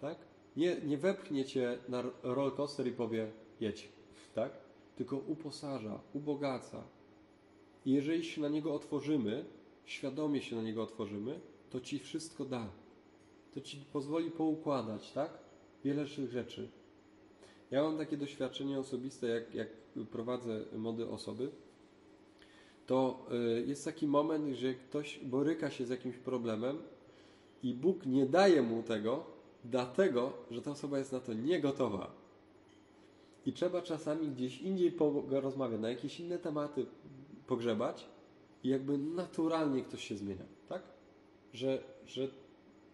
Tak? 0.00 0.18
Nie, 0.56 0.76
nie 0.80 0.98
wepchnie 0.98 1.44
Cię 1.44 1.78
na 1.88 2.02
rollercoaster 2.22 2.86
i 2.86 2.92
powie 2.92 3.30
jedź. 3.60 3.88
Tak? 4.34 4.52
Tylko 4.96 5.16
uposaża, 5.16 6.00
ubogaca. 6.12 6.84
I 7.86 7.92
jeżeli 7.92 8.24
się 8.24 8.40
na 8.40 8.48
niego 8.48 8.74
otworzymy, 8.74 9.44
świadomie 9.84 10.42
się 10.42 10.56
na 10.56 10.62
niego 10.62 10.82
otworzymy, 10.82 11.40
to 11.70 11.80
ci 11.80 11.98
wszystko 11.98 12.44
da. 12.44 12.68
To 13.54 13.60
ci 13.60 13.84
pozwoli 13.92 14.30
poukładać, 14.30 15.12
tak? 15.12 15.38
Wiele 15.84 16.06
rzeczy. 16.06 16.68
Ja 17.70 17.82
mam 17.82 17.98
takie 17.98 18.16
doświadczenie 18.16 18.78
osobiste, 18.78 19.26
jak, 19.26 19.54
jak 19.54 19.68
prowadzę 20.10 20.60
młode 20.76 21.08
osoby, 21.08 21.50
to 22.86 23.26
y, 23.60 23.66
jest 23.66 23.84
taki 23.84 24.06
moment, 24.06 24.56
że 24.56 24.74
ktoś 24.74 25.18
boryka 25.18 25.70
się 25.70 25.86
z 25.86 25.90
jakimś 25.90 26.16
problemem 26.16 26.78
i 27.62 27.74
Bóg 27.74 28.06
nie 28.06 28.26
daje 28.26 28.62
mu 28.62 28.82
tego, 28.82 29.24
dlatego, 29.64 30.32
że 30.50 30.62
ta 30.62 30.70
osoba 30.70 30.98
jest 30.98 31.12
na 31.12 31.20
to 31.20 31.34
niegotowa. 31.34 32.10
I 33.46 33.52
trzeba 33.52 33.82
czasami 33.82 34.28
gdzieś 34.28 34.60
indziej 34.62 34.96
rozmawiać, 35.30 35.80
na 35.80 35.90
jakieś 35.90 36.20
inne 36.20 36.38
tematy 36.38 36.86
pogrzebać, 37.46 38.06
i 38.64 38.68
jakby 38.68 38.98
naturalnie 38.98 39.82
ktoś 39.82 40.04
się 40.04 40.16
zmienia, 40.16 40.44
tak? 40.68 40.82
Że, 41.52 41.82
że 42.06 42.28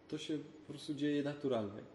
to 0.09 0.19
się 0.19 0.38
po 0.38 0.73
prostu 0.73 0.95
dzieje 0.95 1.23
naturalnie. 1.23 1.94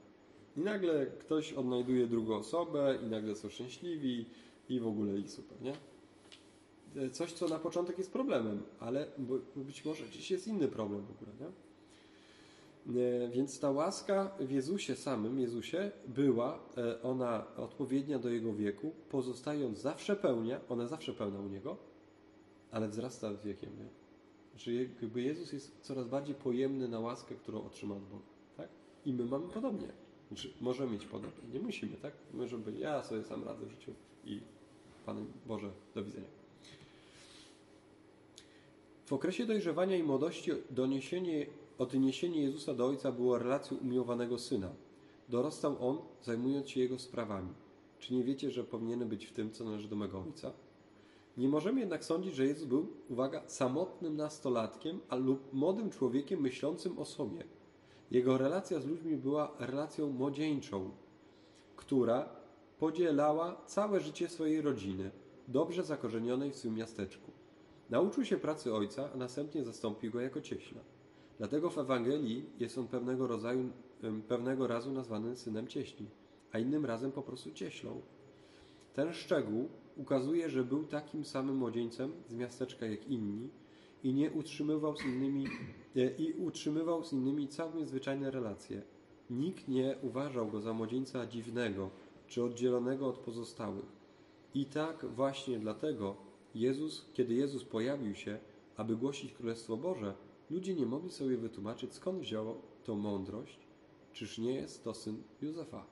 I 0.58 0.60
nagle 0.60 1.06
ktoś 1.06 1.54
odnajduje 1.54 2.08
drugą 2.08 2.36
osobę 2.36 2.98
i 3.06 3.10
nagle 3.10 3.36
są 3.36 3.50
szczęśliwi 3.50 4.26
i 4.70 4.80
w 4.80 4.88
ogóle 4.88 5.20
i 5.20 5.28
super, 5.28 5.58
nie? 5.62 5.74
Coś, 7.12 7.34
co 7.34 7.48
na 7.48 7.60
początek 7.60 7.98
jest 7.98 8.14
problemem, 8.14 8.64
ale 8.80 9.08
być 9.56 9.86
może 9.86 10.06
gdzieś 10.06 10.32
jest 10.32 10.48
inny 10.48 10.68
problem 10.68 11.06
w 11.06 11.12
ogóle, 11.12 11.32
nie? 11.40 11.52
Więc 13.30 13.60
ta 13.60 13.72
łaska 13.72 14.32
w 14.40 14.52
Jezusie 14.52 14.96
samym, 14.96 15.40
Jezusie, 15.40 15.92
była 16.08 16.60
e, 16.78 17.02
ona 17.02 17.56
odpowiednia 17.58 18.20
do 18.20 18.30
Jego 18.30 18.54
wieku, 18.54 18.92
pozostając 19.10 19.80
zawsze 19.80 20.16
pełnia, 20.16 20.60
ona 20.70 20.88
zawsze 20.88 21.14
pełna 21.14 21.40
u 21.40 21.48
Niego, 21.48 21.78
ale 22.72 22.88
wzrasta 22.88 23.34
z 23.34 23.44
wiekiem. 23.44 23.70
Nie? 23.78 23.86
Znaczy, 24.52 24.74
jakby 25.02 25.22
Jezus 25.22 25.54
jest 25.54 25.82
coraz 25.82 26.08
bardziej 26.08 26.36
pojemny 26.36 26.88
na 26.88 27.00
łaskę, 27.00 27.36
którą 27.36 27.64
otrzyma 27.64 27.96
od 27.96 28.04
Boga. 28.04 28.26
Tak? 28.58 28.70
I 29.06 29.14
my 29.14 29.26
mamy 29.26 29.48
podobnie. 29.48 29.88
Znaczy, 30.30 30.54
możemy 30.62 30.92
mieć 30.92 31.06
podobnie. 31.06 31.50
Nie 31.54 31.60
musimy, 31.60 31.98
tak? 31.98 32.14
Możemy 32.34 32.80
ja 32.80 33.04
sobie 33.04 33.24
sam 33.24 33.44
radzę 33.44 33.66
w 33.66 33.70
życiu 33.70 33.94
i 34.26 34.40
Panem 35.06 35.26
Boże, 35.46 35.72
do 35.96 36.04
widzenia. 36.04 36.28
W 39.06 39.14
okresie 39.14 39.46
dojrzewania 39.46 39.98
i 39.98 40.04
młodości 40.04 40.52
doniesienie, 40.70 41.46
odniesienie 41.78 42.42
Jezusa 42.42 42.74
do 42.74 42.86
Ojca 42.86 43.12
było 43.12 43.40
relacją 43.40 43.78
umiłowanego 43.78 44.40
Syna. 44.40 44.70
Dorastał 45.30 45.90
On, 45.90 45.98
zajmując 46.24 46.70
się 46.70 46.80
Jego 46.80 47.00
sprawami. 47.00 47.50
Czy 48.00 48.14
nie 48.14 48.24
wiecie, 48.24 48.52
że 48.52 48.64
powinien 48.64 49.10
być 49.10 49.26
w 49.26 49.34
tym, 49.34 49.52
co 49.52 49.64
należy 49.64 49.88
do 49.88 49.96
mego 49.96 50.24
Ojca? 50.28 50.52
Nie 51.38 51.50
możemy 51.50 51.80
jednak 51.80 52.06
sądzić, 52.06 52.36
że 52.36 52.46
Jezus 52.46 52.66
był, 52.66 52.88
uwaga, 53.10 53.44
samotnym 53.48 54.16
nastolatkiem 54.16 55.00
lub 55.12 55.54
młodym 55.54 55.90
człowiekiem 55.90 56.42
myślącym 56.42 57.00
o 57.00 57.06
sobie. 57.06 57.44
Jego 58.12 58.38
relacja 58.38 58.80
z 58.80 58.86
ludźmi 58.86 59.18
była 59.18 59.52
relacją 59.60 60.10
młodzieńczą, 60.12 60.92
która 61.76 62.30
podzielała 62.80 63.62
całe 63.66 64.00
życie 64.00 64.30
swojej 64.30 64.62
rodziny, 64.62 65.12
dobrze 65.48 65.84
zakorzenionej 65.84 66.52
w 66.52 66.56
swym 66.56 66.76
miasteczku. 66.76 67.32
Nauczył 67.90 68.26
się 68.26 68.38
pracy 68.38 68.74
ojca, 68.74 69.10
a 69.14 69.18
następnie 69.18 69.64
zastąpił 69.64 70.12
go 70.12 70.22
jako 70.22 70.42
cieśla. 70.42 70.82
Dlatego 71.38 71.70
w 71.70 71.78
Ewangelii 71.78 72.46
jest 72.60 72.78
on 72.78 72.88
pewnego 72.88 73.28
rodzaju, 73.28 73.70
pewnego 74.28 74.68
razu 74.68 74.92
nazwany 74.92 75.36
synem 75.36 75.68
cieśli, 75.68 76.06
a 76.52 76.60
innym 76.60 76.86
razem 76.86 77.12
po 77.12 77.22
prostu 77.22 77.52
cieślą. 77.52 78.02
Ten 78.94 79.14
szczegół 79.14 79.70
ukazuje, 79.98 80.50
że 80.50 80.64
był 80.64 80.84
takim 80.84 81.26
samym 81.26 81.56
młodzieńcem 81.56 82.12
z 82.30 82.34
miasteczka 82.34 82.86
jak 82.86 83.08
inni 83.08 83.50
i 84.04 84.14
nie 84.14 84.32
utrzymywał 84.32 84.98
z 84.98 85.06
innymi 85.06 85.48
e, 85.96 86.16
i 86.18 86.34
utrzymywał 86.34 87.04
z 87.04 87.14
innymi 87.14 87.48
całkiem 87.48 87.86
zwyczajne 87.86 88.32
relacje. 88.32 88.82
Nikt 89.30 89.68
nie 89.68 89.96
uważał 90.02 90.48
go 90.48 90.62
za 90.62 90.74
młodzieńca 90.74 91.26
dziwnego 91.26 91.90
czy 92.28 92.44
oddzielonego 92.44 93.08
od 93.08 93.18
pozostałych. 93.18 93.86
I 94.54 94.66
tak 94.66 95.06
właśnie 95.06 95.60
dlatego 95.60 96.16
Jezus, 96.56 97.06
kiedy 97.14 97.34
Jezus 97.34 97.64
pojawił 97.64 98.16
się, 98.16 98.40
aby 98.78 98.96
głosić 98.96 99.34
Królestwo 99.34 99.78
Boże, 99.78 100.14
ludzie 100.50 100.76
nie 100.76 100.86
mogli 100.86 101.12
sobie 101.12 101.38
wytłumaczyć, 101.38 101.94
skąd 101.94 102.20
wziął 102.20 102.56
tą 102.84 102.96
mądrość, 102.96 103.60
czyż 104.14 104.38
nie 104.38 104.54
jest 104.54 104.84
to 104.84 104.94
syn 104.94 105.24
Józefa. 105.42 105.86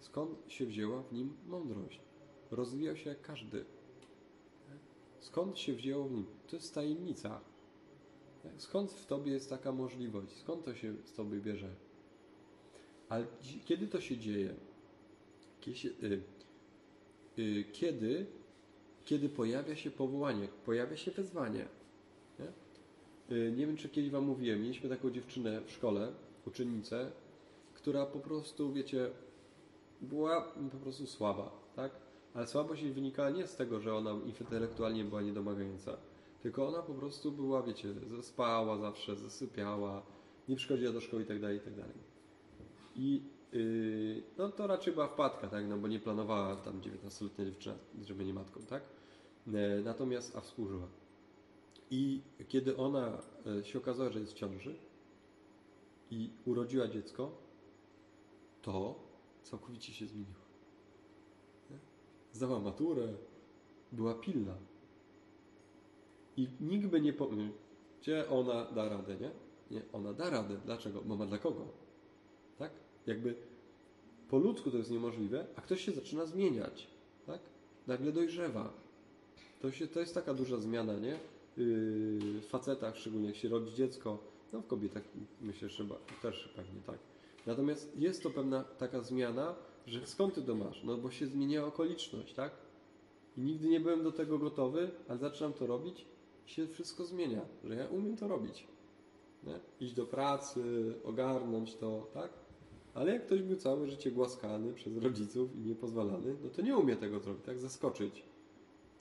Skąd 0.00 0.38
się 0.48 0.66
wzięła 0.66 1.02
w 1.02 1.12
nim 1.12 1.36
mądrość? 1.46 2.00
Rozwijał 2.50 2.96
się 2.96 3.10
jak 3.10 3.22
każdy. 3.22 3.64
Skąd 5.26 5.58
się 5.58 5.72
wzięło 5.72 6.04
w 6.04 6.12
nim? 6.12 6.26
To 6.46 6.56
jest 6.56 6.74
tajemnica. 6.74 7.40
Skąd 8.56 8.92
w 8.92 9.06
tobie 9.06 9.32
jest 9.32 9.50
taka 9.50 9.72
możliwość? 9.72 10.36
Skąd 10.36 10.64
to 10.64 10.74
się 10.74 10.94
z 11.04 11.12
tobie 11.12 11.40
bierze? 11.40 11.68
Ale 13.08 13.26
kiedy 13.64 13.88
to 13.88 14.00
się 14.00 14.18
dzieje? 14.18 14.54
Y, 15.68 16.22
y, 17.38 17.64
kiedy, 17.72 18.26
kiedy 19.04 19.28
pojawia 19.28 19.76
się 19.76 19.90
powołanie, 19.90 20.48
pojawia 20.64 20.96
się 20.96 21.10
wezwanie. 21.10 21.68
Nie? 22.38 23.36
Y, 23.36 23.52
nie 23.56 23.66
wiem, 23.66 23.76
czy 23.76 23.88
kiedyś 23.88 24.10
Wam 24.10 24.24
mówiłem, 24.24 24.62
mieliśmy 24.62 24.88
taką 24.88 25.10
dziewczynę 25.10 25.60
w 25.60 25.70
szkole, 25.70 26.12
uczennicę, 26.46 27.10
która 27.74 28.06
po 28.06 28.18
prostu, 28.18 28.72
wiecie, 28.72 29.10
była 30.00 30.52
po 30.72 30.78
prostu 30.78 31.06
słaba, 31.06 31.50
tak? 31.76 32.05
Ale 32.36 32.46
słabość 32.46 32.82
jej 32.82 32.92
wynikała 32.92 33.30
nie 33.30 33.46
z 33.46 33.56
tego, 33.56 33.80
że 33.80 33.94
ona 33.94 34.10
intelektualnie 34.40 35.04
była 35.04 35.22
niedomagająca, 35.22 35.96
tylko 36.42 36.68
ona 36.68 36.82
po 36.82 36.94
prostu 36.94 37.32
była, 37.32 37.62
wiecie, 37.62 37.94
spała 38.22 38.78
zawsze, 38.78 39.16
zasypiała, 39.16 40.02
nie 40.48 40.56
przychodziła 40.56 40.92
do 40.92 41.00
szkoły 41.00 41.22
itd., 41.22 41.54
itd. 41.54 41.84
I 42.96 43.22
yy, 43.52 44.22
no 44.38 44.48
to 44.48 44.66
raczej 44.66 44.92
była 44.92 45.08
wpadka, 45.08 45.48
tak? 45.48 45.68
No 45.68 45.78
bo 45.78 45.88
nie 45.88 46.00
planowała 46.00 46.56
tam 46.56 46.80
19-letnia 46.80 47.44
dziewczyna, 47.44 47.74
że 48.04 48.14
będzie 48.14 48.34
matką, 48.34 48.60
tak? 48.60 48.82
E, 49.46 49.80
Natomiast, 49.84 50.36
a 50.36 50.40
współżyła. 50.40 50.86
I 51.90 52.20
kiedy 52.48 52.76
ona 52.76 53.18
e, 53.60 53.64
się 53.64 53.78
okazała, 53.78 54.10
że 54.10 54.20
jest 54.20 54.32
w 54.32 54.36
ciąży 54.36 54.74
i 56.10 56.30
urodziła 56.44 56.88
dziecko, 56.88 57.30
to 58.62 58.94
całkowicie 59.42 59.92
się 59.92 60.06
zmieniła. 60.06 60.45
Zdała 62.36 62.58
maturę, 62.58 63.08
była 63.92 64.14
pilna. 64.14 64.54
I 66.36 66.48
nikt 66.60 66.86
by 66.86 67.00
nie 67.00 67.12
pomyślał, 67.12 67.48
gdzie 68.00 68.28
ona 68.28 68.64
da 68.64 68.88
radę, 68.88 69.16
nie? 69.16 69.30
Nie, 69.70 69.82
ona 69.92 70.12
da 70.12 70.30
radę. 70.30 70.56
Dlaczego? 70.64 71.02
Bo 71.04 71.16
ma 71.16 71.26
dla 71.26 71.38
kogo? 71.38 71.68
Tak? 72.58 72.70
Jakby 73.06 73.34
po 74.28 74.38
ludzku 74.38 74.70
to 74.70 74.76
jest 74.76 74.90
niemożliwe, 74.90 75.46
a 75.56 75.60
ktoś 75.60 75.84
się 75.84 75.92
zaczyna 75.92 76.26
zmieniać, 76.26 76.86
tak? 77.26 77.40
Nagle 77.86 78.12
dojrzewa. 78.12 78.72
To, 79.60 79.72
się, 79.72 79.86
to 79.86 80.00
jest 80.00 80.14
taka 80.14 80.34
duża 80.34 80.58
zmiana, 80.58 80.94
nie? 80.98 81.18
Yy, 81.56 82.40
w 82.40 82.46
facetach, 82.46 82.96
szczególnie 82.96 83.26
jak 83.26 83.36
się 83.36 83.48
rodzi 83.48 83.74
dziecko, 83.74 84.18
no 84.52 84.60
w 84.60 84.66
kobietach 84.66 85.02
myślę, 85.40 85.68
że 85.68 85.84
też 86.22 86.52
pewnie 86.56 86.80
tak. 86.86 86.98
Natomiast 87.46 87.98
jest 87.98 88.22
to 88.22 88.30
pewna 88.30 88.64
taka 88.64 89.00
zmiana, 89.00 89.54
że 89.86 90.06
skąd 90.06 90.34
ty 90.34 90.42
to 90.42 90.54
masz? 90.54 90.84
No 90.84 90.96
bo 90.96 91.10
się 91.10 91.26
zmieniała 91.26 91.68
okoliczność, 91.68 92.34
tak? 92.34 92.52
I 93.36 93.40
nigdy 93.40 93.68
nie 93.68 93.80
byłem 93.80 94.02
do 94.02 94.12
tego 94.12 94.38
gotowy, 94.38 94.90
ale 95.08 95.18
zaczynam 95.18 95.52
to 95.52 95.66
robić 95.66 96.06
i 96.46 96.50
się 96.50 96.66
wszystko 96.66 97.04
zmienia, 97.04 97.40
że 97.64 97.74
ja 97.74 97.88
umiem 97.88 98.16
to 98.16 98.28
robić. 98.28 98.66
Nie? 99.44 99.60
Iść 99.80 99.94
do 99.94 100.06
pracy, 100.06 100.94
ogarnąć 101.04 101.74
to, 101.74 102.10
tak? 102.14 102.30
Ale 102.94 103.12
jak 103.12 103.26
ktoś 103.26 103.42
był 103.42 103.56
całe 103.56 103.88
życie 103.88 104.10
głaskany 104.10 104.72
przez 104.72 104.96
rodziców 104.96 105.56
i 105.56 105.58
niepozwalany, 105.58 106.36
no 106.44 106.50
to 106.50 106.62
nie 106.62 106.76
umie 106.76 106.96
tego 106.96 107.20
zrobić, 107.20 107.44
tak? 107.44 107.58
Zaskoczyć. 107.58 108.22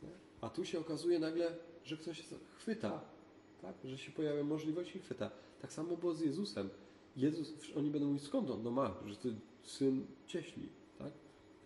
Nie? 0.04 0.10
A 0.42 0.50
tu 0.50 0.66
się 0.66 0.80
okazuje 0.80 1.20
nagle, 1.20 1.56
że 1.84 1.98
ktoś 1.98 2.24
chwyta, 2.58 3.02
tak? 3.62 3.76
Że 3.84 3.98
się 3.98 4.12
pojawia 4.12 4.44
możliwość 4.44 4.96
i 4.96 5.00
chwyta. 5.00 5.32
Tak 5.62 5.74
samo 5.74 5.98
było 5.98 6.14
z 6.14 6.22
Jezusem. 6.22 6.70
Jezus, 7.16 7.54
oni 7.76 7.90
będą 7.90 8.08
mówić, 8.08 8.24
skąd 8.24 8.50
on? 8.50 8.64
No 8.64 8.72
ma, 8.72 8.94
że 9.06 9.16
to 9.16 9.30
syn 9.64 10.06
cieśli, 10.28 10.70
tak? 10.98 11.14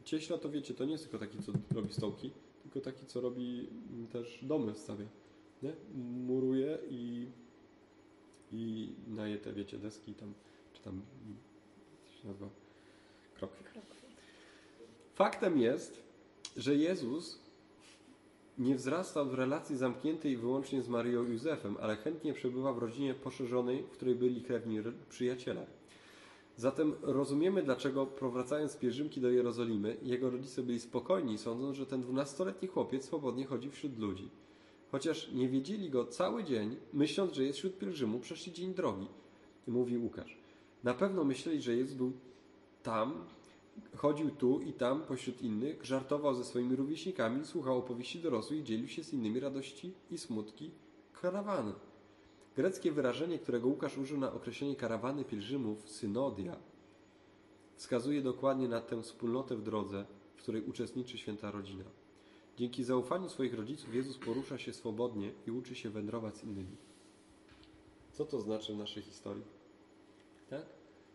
Cieśla 0.04 0.38
to 0.38 0.50
wiecie, 0.50 0.74
to 0.74 0.86
nie 0.86 0.92
jest 0.92 1.04
tylko 1.04 1.20
taki, 1.20 1.44
co 1.44 1.52
robi 1.76 1.94
stołki, 1.94 2.32
tylko 2.64 2.82
taki, 2.82 3.06
co 3.06 3.22
robi 3.22 3.68
mm, 3.94 4.08
też 4.08 4.40
domy 4.42 4.76
stawia, 4.76 5.06
nie? 5.64 5.74
Muruje 6.28 6.78
i, 6.90 7.28
i 8.52 8.90
naje 9.08 9.38
te, 9.38 9.54
wiecie, 9.54 9.78
deski 9.78 10.14
tam, 10.14 10.34
czy 10.74 10.82
tam, 10.82 11.02
co 12.06 12.22
się 12.22 12.28
nazywa, 12.28 12.50
krokwie. 13.36 13.64
Faktem 15.14 15.60
jest, 15.60 16.04
że 16.58 16.76
Jezus 16.76 17.40
nie 18.60 18.76
wzrastał 18.76 19.30
w 19.30 19.34
relacji 19.34 19.78
zamkniętej 19.78 20.38
wyłącznie 20.38 20.82
z 20.82 20.90
Marią 20.90 21.24
Józefem, 21.24 21.78
ale 21.82 21.96
chętnie 21.96 22.34
przebywa 22.34 22.74
w 22.74 22.78
rodzinie 22.78 23.14
poszerzonej, 23.14 23.84
w 23.84 23.90
której 23.90 24.16
byli 24.16 24.42
krewni 24.42 24.80
przyjaciele. 25.10 25.66
Zatem 26.58 26.94
rozumiemy, 27.02 27.64
dlaczego 27.64 28.06
powracając 28.06 28.72
z 28.72 28.76
pielgrzymki 28.76 29.22
do 29.22 29.30
Jerozolimy, 29.30 29.98
jego 30.02 30.30
rodzice 30.30 30.64
byli 30.64 30.80
spokojni, 30.80 31.38
sądząc, 31.38 31.78
że 31.78 31.86
ten 31.86 32.02
dwunastoletni 32.02 32.68
chłopiec 32.68 33.06
swobodnie 33.06 33.46
chodzi 33.46 33.70
wśród 33.72 34.00
ludzi. 34.00 34.30
Chociaż 34.92 35.32
nie 35.32 35.50
wiedzieli 35.50 35.90
go 35.90 36.06
cały 36.06 36.44
dzień, 36.44 36.76
myśląc, 36.94 37.34
że 37.34 37.44
jest 37.44 37.58
wśród 37.58 37.78
pielgrzymu, 37.78 38.20
przeszli 38.20 38.54
dzień 38.54 38.74
drogi. 38.74 39.08
Mówi 39.68 39.98
Łukasz. 39.98 40.38
Na 40.84 40.94
pewno 40.94 41.24
myśleli, 41.24 41.62
że 41.62 41.76
Jezus 41.76 41.94
był 41.94 42.12
tam, 42.84 43.14
chodził 43.96 44.30
tu 44.30 44.60
i 44.60 44.74
tam 44.74 45.02
pośród 45.02 45.42
innych, 45.42 45.86
żartował 45.86 46.36
ze 46.36 46.44
swoimi 46.44 46.76
rówieśnikami, 46.76 47.46
słuchał 47.46 47.78
opowieści 47.78 48.20
dorosłych 48.20 48.64
dzielił 48.64 48.88
się 48.88 49.04
z 49.04 49.14
innymi 49.14 49.40
radości 49.40 49.94
i 50.12 50.18
smutki 50.18 50.72
karawany. 51.22 51.74
Greckie 52.56 52.92
wyrażenie, 52.92 53.40
którego 53.40 53.68
Łukasz 53.68 53.98
użył 53.98 54.18
na 54.18 54.34
określenie 54.34 54.76
karawany 54.76 55.26
pielgrzymów, 55.26 55.90
synodia, 55.90 56.56
wskazuje 57.76 58.22
dokładnie 58.22 58.68
na 58.68 58.82
tę 58.82 59.02
wspólnotę 59.02 59.56
w 59.56 59.64
drodze, 59.64 60.06
w 60.36 60.42
której 60.42 60.64
uczestniczy 60.64 61.18
święta 61.18 61.52
rodzina. 61.52 61.86
Dzięki 62.58 62.84
zaufaniu 62.84 63.30
swoich 63.30 63.54
rodziców 63.54 63.96
Jezus 63.96 64.18
porusza 64.18 64.58
się 64.58 64.74
swobodnie 64.74 65.32
i 65.48 65.52
uczy 65.52 65.76
się 65.76 65.90
wędrować 65.90 66.38
z 66.38 66.44
innymi. 66.44 66.78
Co 68.14 68.26
to 68.26 68.42
znaczy 68.42 68.74
w 68.74 68.78
naszej 68.78 69.04
historii? 69.04 69.44
Tak? 70.50 70.66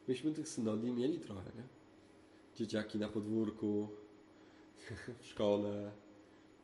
Myśmy 0.08 0.32
tych 0.32 0.48
synodii 0.48 0.92
mieli 0.92 1.18
trochę, 1.18 1.50
nie? 1.56 1.83
Dzieciaki 2.56 2.98
na 2.98 3.08
podwórku, 3.08 3.88
w 5.20 5.26
szkole, 5.26 5.92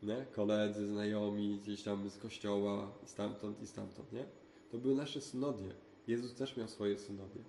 nie? 0.03 0.27
koledzy, 0.33 0.87
znajomi, 0.87 1.61
gdzieś 1.63 1.83
tam 1.83 2.11
z 2.11 2.19
kościoła, 2.19 2.93
i 3.05 3.07
stamtąd, 3.07 3.63
i 3.63 3.67
stamtąd, 3.67 4.13
nie? 4.13 4.25
To 4.71 4.79
były 4.79 4.95
nasze 4.95 5.21
synodie. 5.21 5.75
Jezus 6.07 6.35
też 6.35 6.57
miał 6.57 6.69
swoje 6.69 6.99
synodie. 6.99 7.43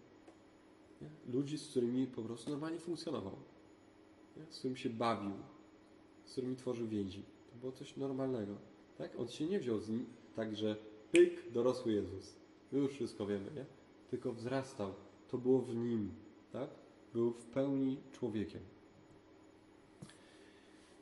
Nie? 1.02 1.34
Ludzi, 1.34 1.58
z 1.58 1.70
którymi 1.70 2.08
po 2.08 2.22
prostu 2.22 2.50
normalnie 2.50 2.80
funkcjonował. 2.80 3.36
Nie? 4.38 4.46
Z 4.50 4.58
którymi 4.58 4.78
się 4.78 4.90
bawił, 4.90 5.32
z 6.26 6.32
którymi 6.32 6.56
tworzył 6.56 6.88
więzi. 6.88 7.24
To 7.52 7.56
było 7.56 7.72
coś 7.72 7.98
normalnego. 7.98 8.56
Tak? 8.98 9.20
On 9.20 9.28
się 9.28 9.46
nie 9.46 9.60
wziął 9.60 9.80
z 9.80 9.90
nim 9.90 10.06
tak, 10.36 10.56
że 10.56 10.76
pyk, 11.12 11.52
dorosły 11.52 11.92
Jezus. 11.92 12.36
My 12.72 12.80
już 12.80 12.94
wszystko 12.94 13.26
wiemy, 13.26 13.52
nie? 13.56 13.66
Tylko 14.10 14.34
wzrastał. 14.34 14.94
To 15.28 15.38
było 15.38 15.62
w 15.62 15.76
nim, 15.76 16.12
tak? 16.52 16.70
Był 17.14 17.32
w 17.32 17.46
pełni 17.46 17.98
człowiekiem. 18.12 18.62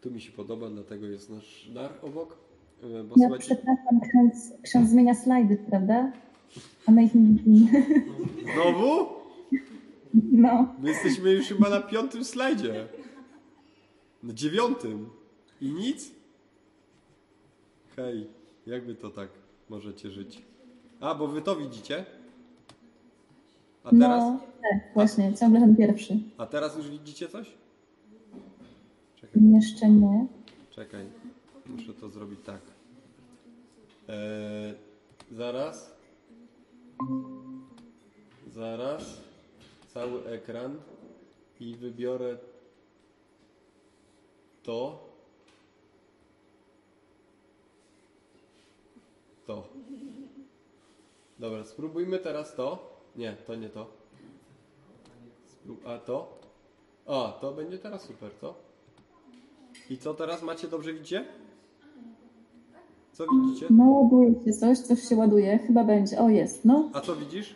Tu 0.01 0.11
mi 0.11 0.21
się 0.21 0.31
podoba, 0.31 0.69
dlatego 0.69 1.05
jest 1.07 1.29
nasz 1.29 1.69
dar 1.73 1.91
obok. 2.01 2.37
E, 2.83 3.03
Bo 3.03 3.15
Ja 3.17 3.27
słuchajcie, 3.27 3.45
przepraszam, 3.55 3.99
ksiądz, 4.09 4.53
ksiądz 4.63 4.89
zmienia 4.89 5.15
slajdy, 5.15 5.57
prawda? 5.69 6.11
Amazing 6.85 7.41
Bean. 7.41 7.83
znowu? 8.53 9.07
No, 10.31 10.75
My 10.79 10.89
jesteśmy 10.89 11.31
już 11.31 11.47
chyba 11.47 11.69
na 11.69 11.81
piątym 11.81 12.23
slajdzie. 12.25 12.87
Na 14.23 14.33
dziewiątym. 14.33 15.09
I 15.61 15.71
nic? 15.73 16.11
Hej, 17.95 18.27
jakby 18.67 18.95
to 18.95 19.09
tak 19.09 19.29
możecie 19.69 20.11
żyć? 20.11 20.41
A, 20.99 21.15
bo 21.15 21.27
wy 21.27 21.41
to 21.41 21.55
widzicie? 21.55 22.05
A 23.83 23.89
teraz, 23.89 23.99
No, 24.23 24.39
tak, 24.61 24.93
właśnie, 24.93 25.33
ciągle 25.33 25.59
ten 25.59 25.75
pierwszy. 25.75 26.17
a 26.37 26.45
teraz 26.45 26.77
już 26.77 26.89
widzicie 26.89 27.27
coś? 27.27 27.47
Czekaj. 29.15 29.41
Jeszcze 29.53 29.89
nie. 29.89 30.27
Czekaj, 30.69 31.05
muszę 31.65 31.93
to 31.93 32.09
zrobić 32.09 32.39
tak. 32.45 32.61
Eee, 34.07 34.73
zaraz. 35.31 35.95
Zaraz. 38.53 39.21
Cały 39.93 40.25
ekran. 40.25 40.77
I 41.59 41.75
wybiorę 41.75 42.37
to. 44.63 45.09
To. 49.47 49.67
Dobra, 51.39 51.63
spróbujmy 51.63 52.19
teraz 52.19 52.55
to. 52.55 52.88
Nie, 53.15 53.35
to 53.47 53.55
nie 53.55 53.69
to. 53.69 53.87
Spró- 55.47 55.89
A 55.95 55.97
to? 55.97 56.39
A, 57.07 57.33
to 57.41 57.51
będzie 57.51 57.77
teraz 57.77 58.01
super, 58.03 58.31
co? 58.41 58.55
I 59.89 59.97
co 59.97 60.13
teraz 60.13 60.43
macie? 60.43 60.67
Dobrze 60.67 60.93
widzicie? 60.93 61.25
Co 63.11 63.25
widzicie? 63.27 63.67
No, 63.69 63.83
ładuje 63.85 64.43
się 64.45 64.53
coś, 64.53 64.77
coś 64.79 65.01
się 65.09 65.15
ładuje. 65.15 65.57
Chyba 65.67 65.83
będzie. 65.83 66.19
O, 66.19 66.29
jest, 66.29 66.65
no. 66.65 66.89
A 66.93 67.01
co 67.01 67.15
widzisz? 67.15 67.55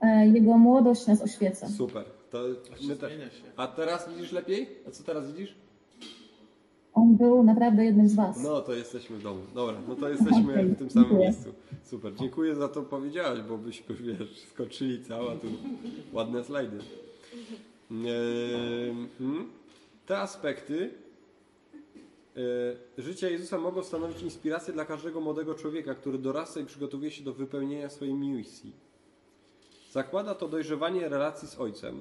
E, 0.00 0.26
jego 0.28 0.58
młodość 0.58 1.06
nas 1.06 1.22
oświeca. 1.22 1.68
Super. 1.68 2.04
To 2.30 2.38
my 2.88 2.96
te... 2.96 3.06
Zmienia 3.08 3.30
się. 3.30 3.42
A 3.56 3.66
teraz 3.66 4.08
widzisz 4.08 4.32
lepiej? 4.32 4.68
A 4.88 4.90
co 4.90 5.02
teraz 5.04 5.32
widzisz? 5.32 5.56
On 6.98 7.16
był 7.16 7.42
naprawdę 7.42 7.84
jednym 7.84 8.08
z 8.08 8.14
was. 8.14 8.42
No 8.42 8.60
to 8.60 8.74
jesteśmy 8.74 9.16
w 9.16 9.22
domu. 9.22 9.40
Dobra, 9.54 9.76
no 9.88 9.96
to 9.96 10.08
jesteśmy 10.08 10.52
Okej, 10.52 10.66
w 10.66 10.78
tym 10.78 10.90
samym 10.90 11.08
dziękuję. 11.08 11.28
miejscu. 11.28 11.48
Super. 11.84 12.14
Dziękuję 12.14 12.54
za 12.54 12.68
to 12.68 12.82
powiedziałaś, 12.82 13.40
bo 13.48 13.58
byśmy 13.58 13.94
wiesz, 13.94 14.46
skoczyli 14.52 15.04
cała 15.04 15.36
tu 15.36 15.46
ładne 16.12 16.44
slajdy. 16.44 16.78
Hmm. 17.88 19.50
Te 20.06 20.18
aspekty 20.18 20.90
e, 22.98 23.02
życia 23.02 23.28
Jezusa 23.28 23.58
mogą 23.58 23.82
stanowić 23.82 24.22
inspirację 24.22 24.74
dla 24.74 24.84
każdego 24.84 25.20
młodego 25.20 25.54
człowieka, 25.54 25.94
który 25.94 26.18
dorasta 26.18 26.60
i 26.60 26.64
przygotowuje 26.64 27.10
się 27.10 27.24
do 27.24 27.32
wypełnienia 27.32 27.90
swojej 27.90 28.14
misji. 28.14 28.72
Zakłada 29.92 30.34
to 30.34 30.48
dojrzewanie 30.48 31.08
relacji 31.08 31.48
z 31.48 31.58
Ojcem, 31.58 32.00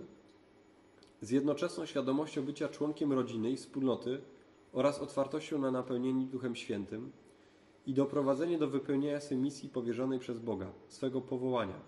z 1.22 1.30
jednoczesną 1.30 1.86
świadomością 1.86 2.46
bycia 2.46 2.68
członkiem 2.68 3.14
rodziny 3.14 3.52
i 3.52 3.58
wspólnoty 3.58 4.22
oraz 4.78 5.00
otwartością 5.00 5.60
na 5.60 5.72
napełnienie 5.72 6.26
Duchem 6.26 6.56
Świętym 6.56 7.12
i 7.86 7.94
doprowadzenie 7.94 8.58
do 8.58 8.68
wypełnienia 8.68 9.20
swej 9.20 9.38
misji 9.38 9.70
powierzonej 9.70 10.20
przez 10.20 10.40
Boga, 10.40 10.72
swego 10.88 11.22
powołania. 11.22 11.80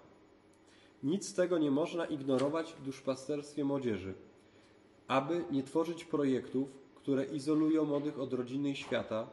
Nic 1.04 1.28
z 1.28 1.34
tego 1.34 1.58
nie 1.58 1.72
można 1.72 2.06
ignorować 2.06 2.74
w 2.74 2.84
duszpasterstwie 2.84 3.66
młodzieży, 3.66 4.14
aby 5.08 5.44
nie 5.52 5.64
tworzyć 5.64 6.06
projektów, 6.06 6.70
które 6.96 7.26
izolują 7.26 7.86
młodych 7.86 8.20
od 8.20 8.34
rodziny 8.34 8.70
i 8.70 8.76
świata, 8.76 9.30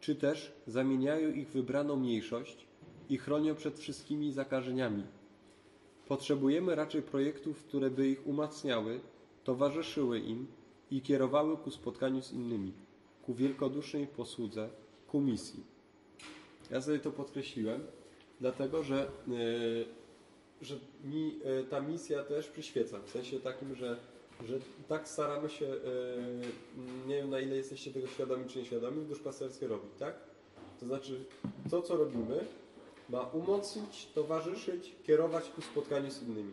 czy 0.00 0.16
też 0.16 0.52
zamieniają 0.66 1.32
ich 1.32 1.48
wybraną 1.48 1.96
mniejszość 1.96 2.66
i 3.08 3.18
chronią 3.18 3.54
przed 3.54 3.78
wszystkimi 3.78 4.32
zakażeniami. 4.32 5.04
Potrzebujemy 6.08 6.74
raczej 6.74 7.02
projektów, 7.02 7.64
które 7.64 7.90
by 7.90 8.08
ich 8.08 8.26
umacniały, 8.26 9.00
towarzyszyły 9.44 10.18
im 10.18 10.46
i 10.90 11.00
kierowały 11.00 11.56
ku 11.56 11.70
spotkaniu 11.70 12.22
z 12.22 12.32
innymi, 12.32 12.72
ku 13.22 13.34
wielkodusznej 13.34 14.06
posłudze, 14.06 14.68
ku 15.08 15.20
misji. 15.20 15.64
Ja 16.70 16.80
sobie 16.80 16.98
to 16.98 17.10
podkreśliłem, 17.10 17.86
dlatego 18.40 18.82
że, 18.82 19.10
yy, 19.28 19.84
że 20.62 20.78
mi 21.04 21.38
yy, 21.38 21.64
ta 21.70 21.80
misja 21.80 22.24
też 22.24 22.48
przyświeca. 22.48 22.98
W 23.00 23.10
sensie 23.10 23.40
takim, 23.40 23.74
że, 23.74 23.96
że 24.44 24.58
tak 24.88 25.08
staramy 25.08 25.48
się, 25.50 25.64
yy, 25.64 25.78
nie 27.06 27.16
wiem 27.16 27.30
na 27.30 27.40
ile 27.40 27.56
jesteście 27.56 27.90
tego 27.90 28.06
świadomi 28.06 28.44
czy 28.48 28.58
nieświadomi, 28.58 29.04
w 29.04 29.08
duszpasterstwie 29.08 29.66
robić, 29.66 29.90
tak? 29.98 30.14
To 30.80 30.86
znaczy, 30.86 31.24
to 31.70 31.82
co 31.82 31.96
robimy, 31.96 32.44
ma 33.08 33.22
umocnić, 33.22 34.06
towarzyszyć, 34.14 34.92
kierować 35.02 35.48
ku 35.48 35.62
spotkaniu 35.62 36.10
z 36.10 36.22
innymi. 36.22 36.52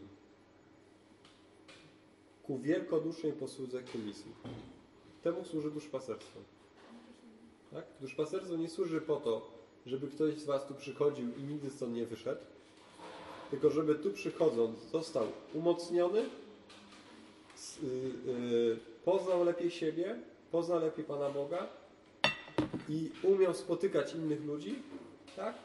Ku 2.44 2.60
wielkodusznej 2.60 3.34
posłudze 3.34 3.84
ku 3.84 3.98
misji. 3.98 4.32
Temu 5.24 5.46
służy 5.46 5.72
duszpasterstwo. 5.72 6.40
Tak? 7.72 7.86
Duszpasterstwo 8.02 8.56
nie 8.56 8.70
służy 8.70 9.02
po 9.02 9.16
to, 9.16 9.52
żeby 9.86 10.08
ktoś 10.08 10.36
z 10.36 10.46
Was 10.46 10.68
tu 10.68 10.74
przychodził 10.74 11.28
i 11.38 11.44
nigdy 11.44 11.70
stąd 11.70 11.96
nie 11.96 12.06
wyszedł, 12.06 12.42
tylko 13.52 13.70
żeby 13.70 13.96
tu 13.96 14.14
przychodząc 14.14 14.80
został 14.80 15.28
umocniony, 15.54 16.20
y, 16.20 17.86
y, 17.86 18.78
poznał 19.06 19.44
lepiej 19.44 19.72
siebie, 19.72 20.20
poznał 20.52 20.80
lepiej 20.80 21.06
Pana 21.06 21.30
Boga 21.30 21.68
i 22.90 23.12
umiał 23.24 23.54
spotykać 23.54 24.14
innych 24.14 24.46
ludzi, 24.46 24.76
tak? 25.36 25.56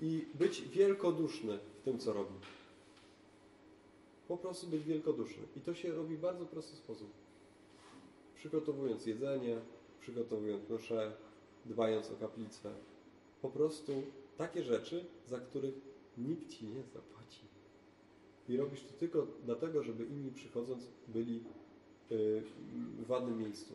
I 0.00 0.24
być 0.34 0.62
wielkoduszny 0.62 1.58
w 1.80 1.84
tym, 1.84 1.98
co 1.98 2.12
robi. 2.12 2.34
Po 4.28 4.36
prostu 4.36 4.66
być 4.66 4.84
wielkoduszny. 4.84 5.42
I 5.56 5.60
to 5.60 5.74
się 5.74 5.92
robi 5.92 6.16
w 6.16 6.20
bardzo 6.20 6.46
prosty 6.46 6.76
sposób. 6.76 7.10
Przygotowując 8.34 9.06
jedzenie, 9.06 9.58
przygotowując 10.00 10.70
mszę, 10.70 11.12
dbając 11.68 12.10
o 12.10 12.16
kaplicę. 12.16 12.74
Po 13.42 13.50
prostu 13.50 14.02
takie 14.36 14.62
rzeczy, 14.62 15.04
za 15.26 15.40
których 15.40 15.74
nikt 16.18 16.50
ci 16.50 16.66
nie 16.66 16.82
zapłaci. 16.82 17.40
I 18.48 18.56
robisz 18.56 18.82
to 18.82 18.92
tylko 18.92 19.26
dlatego, 19.44 19.82
żeby 19.82 20.04
inni 20.04 20.30
przychodząc 20.30 20.88
byli 21.08 21.44
y, 22.10 22.42
w 23.06 23.10
ładnym 23.10 23.38
miejscu. 23.38 23.74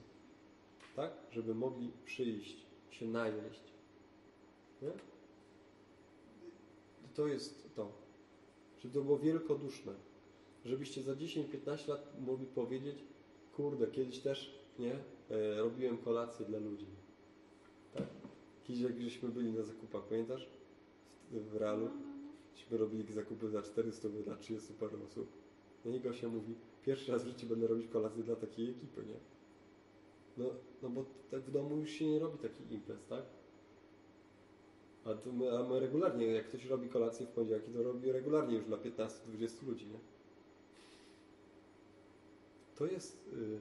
Tak? 0.95 1.11
Żeby 1.31 1.55
mogli 1.55 1.91
przyjść, 2.05 2.65
się 2.89 3.07
najeść. 3.07 3.73
Nie? 4.81 4.91
To 7.13 7.27
jest 7.27 7.75
to. 7.75 7.91
Żeby 8.79 8.93
to 8.93 9.01
było 9.01 9.19
wielkoduszne. 9.19 9.93
Żebyście 10.65 11.03
za 11.03 11.13
10-15 11.13 11.89
lat 11.89 12.19
mogli 12.19 12.45
powiedzieć, 12.45 13.03
kurde, 13.55 13.87
kiedyś 13.87 14.19
też, 14.19 14.59
nie, 14.79 14.93
e, 15.29 15.57
robiłem 15.57 15.97
kolację 15.97 16.45
dla 16.45 16.59
ludzi. 16.59 16.85
Kiedyś 18.71 18.83
jak 18.83 19.01
żeśmy 19.01 19.29
byli 19.29 19.53
na 19.53 19.63
zakupach, 19.63 20.03
pamiętasz? 20.03 20.49
W, 21.31 21.49
w 21.49 21.55
realu. 21.55 21.89
Żeśmy 22.55 22.77
robili 22.77 23.13
zakupy 23.13 23.49
za 23.49 23.61
400 23.61 24.09
dla 24.09 24.35
30 24.35 24.73
paru 24.73 25.03
osób. 25.03 25.27
No 25.85 25.95
i 25.95 25.99
Gosia 25.99 26.29
mówi, 26.29 26.55
pierwszy 26.85 27.11
raz 27.11 27.23
w 27.23 27.27
życiu 27.27 27.47
będę 27.47 27.67
robić 27.67 27.87
kolację 27.87 28.23
dla 28.23 28.35
takiej 28.35 28.69
ekipy, 28.69 29.05
nie? 29.05 29.19
No, 30.37 30.45
no 30.83 30.89
bo 30.89 31.05
tak 31.31 31.41
w 31.41 31.51
domu 31.51 31.77
już 31.77 31.89
się 31.89 32.05
nie 32.05 32.19
robi 32.19 32.37
takich 32.37 32.71
imprez, 32.71 33.05
tak? 33.05 33.25
A, 35.05 35.13
to 35.13 35.31
my, 35.31 35.57
a 35.57 35.63
my 35.63 35.79
regularnie, 35.79 36.25
jak 36.25 36.47
ktoś 36.47 36.65
robi 36.65 36.89
kolację 36.89 37.25
w 37.25 37.29
poniedziałki, 37.29 37.71
to 37.71 37.83
robi 37.83 38.11
regularnie 38.11 38.55
już 38.55 38.65
dla 38.65 38.77
15-20 38.77 39.67
ludzi, 39.67 39.85
nie? 39.85 39.99
To 42.75 42.85
jest, 42.85 43.27
y, 43.33 43.59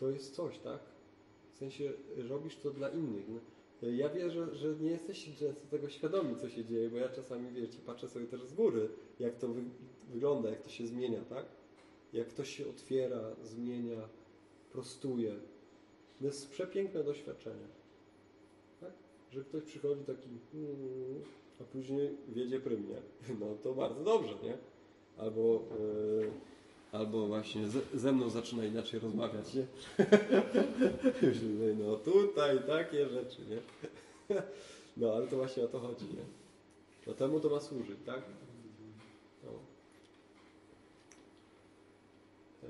to 0.00 0.10
jest 0.10 0.34
coś, 0.34 0.58
tak? 0.58 0.80
W 1.52 1.56
sensie 1.56 1.92
robisz 2.28 2.56
to 2.56 2.70
dla 2.70 2.88
innych. 2.88 3.28
No, 3.28 3.40
Ja 3.90 4.08
wierzę, 4.08 4.54
że 4.54 4.74
nie 4.80 4.90
jesteście 4.90 5.32
często 5.32 5.66
tego 5.70 5.88
świadomi, 5.88 6.36
co 6.36 6.48
się 6.48 6.64
dzieje, 6.64 6.90
bo 6.90 6.96
ja 6.96 7.08
czasami, 7.08 7.52
wiecie, 7.52 7.78
patrzę 7.86 8.08
sobie 8.08 8.26
też 8.26 8.44
z 8.44 8.54
góry, 8.54 8.88
jak 9.20 9.36
to 9.36 9.48
wy, 9.48 9.62
wygląda, 10.12 10.50
jak 10.50 10.62
to 10.62 10.68
się 10.68 10.86
zmienia, 10.86 11.20
tak? 11.28 11.46
Jak 12.12 12.32
to 12.32 12.44
się 12.44 12.68
otwiera, 12.68 13.20
zmienia, 13.42 14.08
prostuje. 14.72 15.34
To 16.18 16.24
jest 16.24 16.50
przepiękne 16.50 17.04
doświadczenie. 17.04 17.66
Tak? 18.80 18.92
Że 19.30 19.40
ktoś 19.44 19.62
przychodzi 19.62 20.04
taki, 20.04 20.28
mm, 20.54 21.22
a 21.60 21.64
później 21.64 22.10
wiedzie 22.28 22.60
prym, 22.60 22.88
nie? 22.88 23.02
No 23.40 23.46
to 23.62 23.74
bardzo 23.74 24.04
dobrze, 24.04 24.34
nie? 24.42 24.58
Albo, 25.16 25.64
yy, 26.20 26.30
albo 26.92 27.26
właśnie 27.26 27.68
ze, 27.94 28.12
mną 28.12 28.30
zaczyna 28.30 28.64
inaczej 28.64 29.00
rozmawiać, 29.00 29.54
nie? 29.54 29.66
No 31.78 31.96
tutaj 31.96 32.58
takie 32.66 33.08
rzeczy, 33.08 33.42
nie? 33.50 33.58
No 34.96 35.12
ale 35.12 35.26
to 35.26 35.36
właśnie 35.36 35.64
o 35.64 35.68
to 35.68 35.80
chodzi, 35.80 36.04
nie? 36.04 36.24
No 37.06 37.14
temu 37.14 37.40
to 37.40 37.48
ma 37.48 37.60
służyć, 37.60 37.98
tak? 38.06 38.22
No. 39.44 39.50
Yy, 42.62 42.68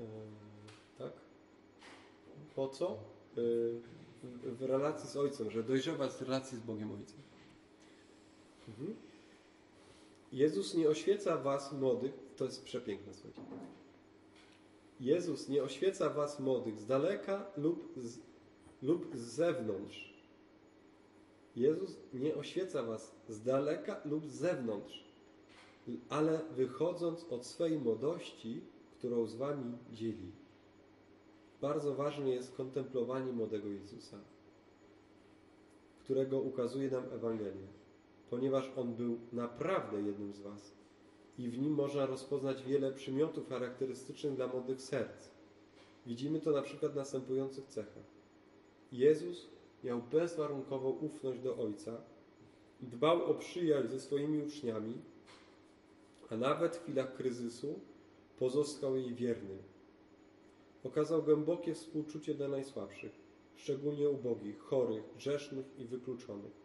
tak? 0.97 1.11
Po 2.55 2.67
co? 2.67 2.97
Yy, 3.35 3.81
w, 4.23 4.57
w 4.57 4.61
relacji 4.61 5.09
z 5.09 5.17
Ojcem, 5.17 5.51
że 5.51 5.63
dojrzewać 5.63 6.11
w 6.11 6.21
relacji 6.21 6.57
z 6.57 6.61
Bogiem 6.61 6.91
Ojcem. 6.91 7.19
Mhm. 8.67 8.95
Jezus 10.31 10.73
nie 10.73 10.89
oświeca 10.89 11.37
was 11.37 11.73
młodych, 11.73 12.13
to 12.37 12.45
jest 12.45 12.63
przepiękne, 12.63 13.13
słuchajcie. 13.13 13.41
Jezus 15.03 15.49
nie 15.49 15.63
oświeca 15.63 16.09
was 16.09 16.39
młodych 16.39 16.79
z 16.79 16.85
daleka 16.85 17.45
lub 17.57 17.93
z, 17.97 18.19
lub 18.81 19.15
z 19.15 19.19
zewnątrz. 19.19 20.13
Jezus 21.55 21.97
nie 22.13 22.35
oświeca 22.35 22.83
was 22.83 23.15
z 23.29 23.43
daleka 23.43 24.01
lub 24.05 24.27
z 24.27 24.33
zewnątrz, 24.33 25.03
ale 26.09 26.41
wychodząc 26.51 27.23
od 27.23 27.45
swej 27.45 27.79
młodości, 27.79 28.61
którą 28.97 29.27
z 29.27 29.35
wami 29.35 29.77
dzieli. 29.91 30.31
Bardzo 31.61 31.95
ważne 31.95 32.29
jest 32.29 32.55
kontemplowanie 32.55 33.31
młodego 33.31 33.69
Jezusa, 33.69 34.19
którego 35.99 36.39
ukazuje 36.39 36.91
nam 36.91 37.03
Ewangelia, 37.13 37.67
ponieważ 38.29 38.71
On 38.75 38.93
był 38.93 39.19
naprawdę 39.33 40.01
jednym 40.01 40.33
z 40.33 40.39
was 40.39 40.82
i 41.37 41.49
w 41.49 41.59
nim 41.59 41.73
można 41.73 42.05
rozpoznać 42.05 42.63
wiele 42.63 42.91
przymiotów 42.91 43.49
charakterystycznych 43.49 44.35
dla 44.35 44.47
młodych 44.47 44.81
serc. 44.81 45.29
Widzimy 46.05 46.39
to 46.39 46.51
na 46.51 46.61
przykład 46.61 46.91
w 46.91 46.95
następujących 46.95 47.67
cechach. 47.67 48.03
Jezus 48.91 49.47
miał 49.83 50.01
bezwarunkową 50.01 50.89
ufność 50.89 51.39
do 51.39 51.57
Ojca, 51.57 52.01
dbał 52.81 53.25
o 53.25 53.33
przyjaźń 53.33 53.87
ze 53.87 53.99
swoimi 53.99 54.43
uczniami, 54.43 54.93
a 56.29 56.35
nawet 56.37 56.75
w 56.75 56.83
chwilach 56.83 57.15
kryzysu 57.15 57.79
pozostał 58.39 58.95
jej 58.95 59.13
wierny. 59.13 59.57
Okazał 60.83 61.23
głębokie 61.23 61.73
współczucie 61.73 62.33
dla 62.33 62.47
najsłabszych, 62.47 63.11
szczególnie 63.55 64.09
ubogich, 64.09 64.59
chorych, 64.59 65.03
grzesznych 65.15 65.65
i 65.79 65.85
wykluczonych. 65.85 66.62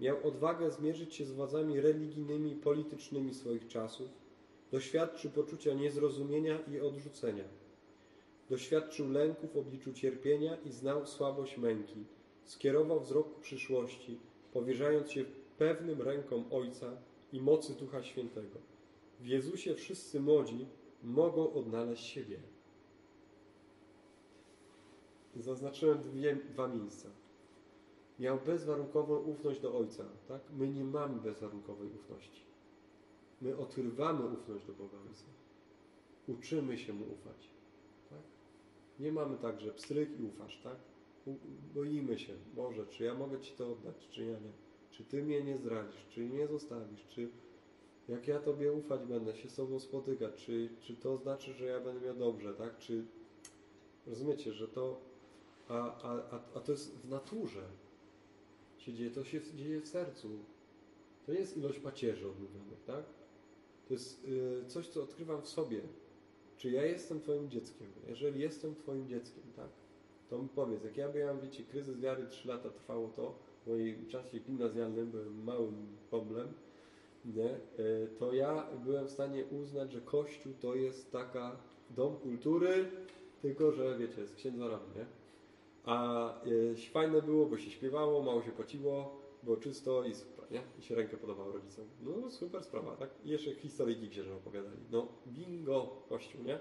Miał 0.00 0.26
odwagę 0.28 0.70
zmierzyć 0.70 1.14
się 1.14 1.24
z 1.24 1.32
władzami 1.32 1.80
religijnymi 1.80 2.52
i 2.52 2.56
politycznymi 2.56 3.34
swoich 3.34 3.68
czasów, 3.68 4.08
doświadczył 4.72 5.30
poczucia 5.30 5.74
niezrozumienia 5.74 6.58
i 6.60 6.80
odrzucenia. 6.80 7.44
Doświadczył 8.50 9.10
lęku 9.10 9.48
w 9.48 9.56
obliczu 9.56 9.92
cierpienia 9.92 10.56
i 10.56 10.72
znał 10.72 11.06
słabość 11.06 11.58
męki. 11.58 12.04
Skierował 12.44 13.00
wzrok 13.00 13.34
ku 13.34 13.40
przyszłości, 13.40 14.18
powierzając 14.52 15.10
się 15.10 15.24
pewnym 15.58 16.02
rękom 16.02 16.44
Ojca 16.50 16.96
i 17.32 17.40
mocy 17.40 17.74
Ducha 17.74 18.02
Świętego. 18.02 18.58
W 19.20 19.26
Jezusie 19.26 19.74
wszyscy 19.74 20.20
młodzi 20.20 20.66
mogą 21.02 21.52
odnaleźć 21.52 22.04
siebie. 22.04 22.38
Zaznaczyłem 25.36 26.02
dwie, 26.02 26.36
dwa 26.36 26.68
miejsca. 26.68 27.08
Miał 28.20 28.38
bezwarunkową 28.46 29.16
ufność 29.16 29.60
do 29.60 29.78
Ojca. 29.78 30.04
Tak? 30.28 30.40
My 30.58 30.68
nie 30.68 30.84
mamy 30.84 31.20
bezwarunkowej 31.20 31.88
ufności. 31.88 32.42
My 33.40 33.56
odkrywamy 33.56 34.26
ufność 34.26 34.66
do 34.66 34.72
Boga 34.72 34.98
Ojca. 35.08 35.24
Uczymy 36.28 36.78
się 36.78 36.92
Mu 36.92 37.04
ufać. 37.04 37.50
Tak? 38.10 38.18
Nie 38.98 39.12
mamy 39.12 39.36
tak, 39.38 39.60
że 39.60 39.72
pstryk 39.72 40.20
i 40.20 40.22
ufasz. 40.22 40.60
Tak? 40.62 40.76
Boimy 41.74 42.18
się. 42.18 42.32
Boże, 42.56 42.86
czy 42.86 43.04
ja 43.04 43.14
mogę 43.14 43.40
Ci 43.40 43.52
to 43.52 43.72
oddać, 43.72 44.08
czy 44.10 44.24
ja 44.24 44.38
nie? 44.40 44.52
Czy 44.90 45.04
Ty 45.04 45.22
mnie 45.22 45.42
nie 45.42 45.58
zdradzisz? 45.58 46.06
Czy 46.08 46.26
nie 46.26 46.48
zostawisz? 46.48 47.06
Czy 47.08 47.28
jak 48.08 48.28
ja 48.28 48.40
Tobie 48.40 48.72
ufać 48.72 49.00
będę, 49.04 49.36
się 49.36 49.48
z 49.48 49.54
Tobą 49.54 49.80
spotykać? 49.80 50.44
Czy, 50.44 50.70
czy 50.80 50.96
to 50.96 51.16
znaczy, 51.16 51.52
że 51.52 51.64
ja 51.64 51.80
będę 51.80 52.06
miał 52.06 52.14
dobrze? 52.14 52.54
Tak? 52.54 52.78
Czy 52.78 53.04
rozumiecie, 54.06 54.52
że 54.52 54.68
to 54.68 55.00
a, 55.68 56.02
a, 56.02 56.40
a 56.54 56.60
to 56.60 56.72
jest 56.72 56.96
w 56.96 57.08
naturze 57.08 57.62
się 58.80 58.92
dzieje, 58.92 59.10
to 59.10 59.24
się 59.24 59.40
dzieje 59.54 59.80
w 59.80 59.88
sercu. 59.88 60.28
To 61.26 61.32
nie 61.32 61.38
jest 61.38 61.56
ilość 61.56 61.78
pacierzy 61.78 62.28
odmówionych, 62.28 62.84
tak? 62.86 63.04
To 63.88 63.94
jest 63.94 64.24
y, 64.24 64.64
coś, 64.66 64.88
co 64.88 65.02
odkrywam 65.02 65.42
w 65.42 65.48
sobie. 65.48 65.80
Czy 66.56 66.70
ja 66.70 66.84
jestem 66.84 67.20
Twoim 67.20 67.50
dzieckiem? 67.50 67.86
Jeżeli 68.08 68.40
jestem 68.40 68.74
Twoim 68.74 69.08
dzieckiem, 69.08 69.42
tak? 69.56 69.68
To 70.30 70.38
mi 70.38 70.48
powiedz, 70.48 70.84
jak 70.84 70.96
ja 70.96 71.12
miałem, 71.12 71.40
wiecie, 71.40 71.62
kryzys 71.62 72.00
wiary, 72.00 72.26
3 72.26 72.48
lata 72.48 72.70
trwało 72.70 73.08
to, 73.08 73.38
w 73.64 73.68
moim 73.68 74.06
czasie 74.06 74.38
gimnazjalnym 74.38 75.10
byłem 75.10 75.44
małym 75.44 75.86
problem, 76.10 76.52
nie? 77.24 77.54
Y, 77.78 78.08
to 78.18 78.32
ja 78.32 78.66
byłem 78.84 79.06
w 79.06 79.10
stanie 79.10 79.44
uznać, 79.44 79.92
że 79.92 80.00
Kościół 80.00 80.52
to 80.60 80.74
jest 80.74 81.12
taka 81.12 81.56
dom 81.90 82.16
kultury, 82.16 82.90
tylko 83.42 83.72
że, 83.72 83.98
wiecie, 83.98 84.26
z 84.26 84.32
księdzorami, 84.32 84.84
nie? 84.96 85.19
A 85.84 86.28
e, 86.44 86.90
fajne 86.92 87.22
było, 87.22 87.46
bo 87.46 87.58
się 87.58 87.70
śpiewało, 87.70 88.22
mało 88.22 88.42
się 88.42 88.50
płaciło, 88.50 89.20
było 89.42 89.56
czysto 89.56 90.04
i 90.04 90.14
super, 90.14 90.50
nie? 90.50 90.62
I 90.78 90.82
się 90.82 90.94
rękę 90.94 91.16
podawało 91.16 91.52
rodzicom. 91.52 91.84
No 92.02 92.30
super 92.30 92.64
sprawa, 92.64 92.96
tak? 92.96 93.10
I 93.24 93.30
jeszcze 93.30 93.54
historyjki 93.54 94.08
księża 94.08 94.34
opowiadali. 94.34 94.76
No 94.90 95.08
bingo, 95.26 96.02
kościół, 96.08 96.42
nie? 96.42 96.58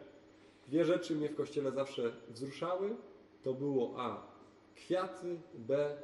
Dwie 0.68 0.86
rzeczy 0.86 1.16
mnie 1.16 1.30
w 1.30 1.36
kościele 1.36 1.72
zawsze 1.72 2.12
wzruszały. 2.30 2.96
To 3.44 3.54
było 3.54 3.94
A. 3.98 4.28
Kwiaty, 4.76 5.40
B. 5.54 5.98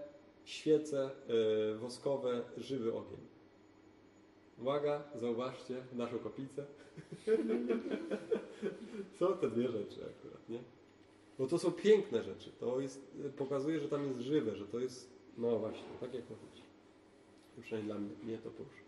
Świece 0.43 1.12
e, 1.73 1.75
woskowe, 1.75 2.41
żywy 2.58 2.93
ogień. 2.93 3.19
Uwaga, 4.60 5.04
zauważcie 5.15 5.84
naszą 5.93 6.19
kopicę. 6.19 6.65
Są 9.19 9.38
te 9.41 9.49
dwie 9.49 9.67
rzeczy 9.67 10.01
akurat, 10.01 10.49
nie? 10.49 10.75
Bo 11.39 11.48
to 11.48 11.60
są 11.60 11.71
piękne 11.71 12.24
rzeczy. 12.24 12.52
To 12.60 12.80
jest, 12.80 13.08
pokazuje, 13.38 13.80
że 13.80 13.89
tam 13.89 14.08
jest 14.08 14.19
żywe, 14.19 14.56
że 14.56 14.65
to 14.67 14.80
jest, 14.80 15.10
no 15.38 15.60
właśnie, 15.60 15.88
tak 16.00 16.13
jak 16.13 16.24
być. 16.24 16.62
Przynajmniej 17.62 17.93
dla 17.93 18.02
mnie, 18.02 18.10
mnie 18.24 18.38
to 18.38 18.52
porusza. 18.52 18.86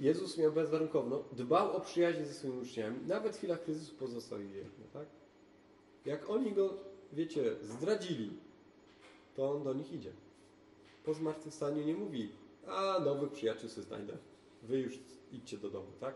Jezus 0.00 0.38
miał 0.38 0.52
bezwarunkowną, 0.52 1.24
dbał 1.32 1.76
o 1.76 1.80
przyjaźń 1.80 2.24
ze 2.24 2.34
swoimi 2.34 2.62
uczniami, 2.62 2.98
nawet 3.06 3.34
w 3.34 3.38
chwilach 3.38 3.64
kryzysu 3.64 3.94
pozostał 3.94 4.40
ich 4.40 4.52
wierny, 4.52 4.84
tak? 4.92 5.06
Jak 6.06 6.30
oni 6.30 6.52
go, 6.52 6.74
wiecie, 7.12 7.56
zdradzili, 7.62 8.30
to 9.36 9.50
on 9.50 9.64
do 9.64 9.74
nich 9.74 9.92
idzie. 9.92 10.12
Po 11.04 11.14
zmartwychwstaniu 11.14 11.82
nie 11.84 11.94
mówi, 11.94 12.28
a 12.66 12.98
nowych 13.04 13.32
przyjaciół 13.32 13.70
sobie 13.70 13.86
znajdę. 13.86 14.16
Wy 14.62 14.80
już 14.80 14.98
idźcie 15.32 15.58
do 15.58 15.70
domu, 15.70 15.88
tak? 16.00 16.14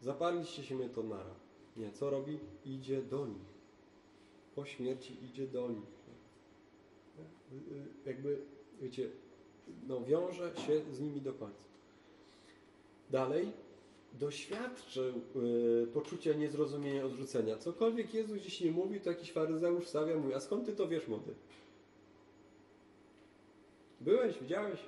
Zaparliście 0.00 0.64
się 0.64 0.74
mnie 0.74 0.88
to 0.88 1.02
nara. 1.02 1.34
Nie, 1.76 1.92
co 1.92 2.10
robi? 2.10 2.38
Idzie 2.64 3.02
do 3.02 3.26
nich 3.26 3.55
po 4.56 4.64
śmierci 4.64 5.24
idzie 5.24 5.46
do 5.46 5.68
nich. 5.68 5.96
Jakby, 8.06 8.38
wiecie, 8.80 9.08
no 9.86 10.04
wiąże 10.04 10.56
się 10.66 10.80
z 10.92 11.00
nimi 11.00 11.20
do 11.20 11.32
końca. 11.32 11.64
Dalej, 13.10 13.52
doświadczył 14.12 15.20
y, 15.36 15.86
poczucia 15.94 16.32
niezrozumienia, 16.32 17.04
odrzucenia. 17.04 17.58
Cokolwiek 17.58 18.14
Jezus 18.14 18.38
dziś 18.38 18.60
nie 18.60 18.70
mówi, 18.70 19.00
to 19.00 19.10
jakiś 19.10 19.32
faryzeusz 19.32 19.84
wstawia, 19.84 20.16
mówi, 20.16 20.34
a 20.34 20.40
skąd 20.40 20.66
ty 20.66 20.72
to 20.72 20.88
wiesz, 20.88 21.08
młody? 21.08 21.34
Byłeś, 24.00 24.38
widziałeś? 24.38 24.80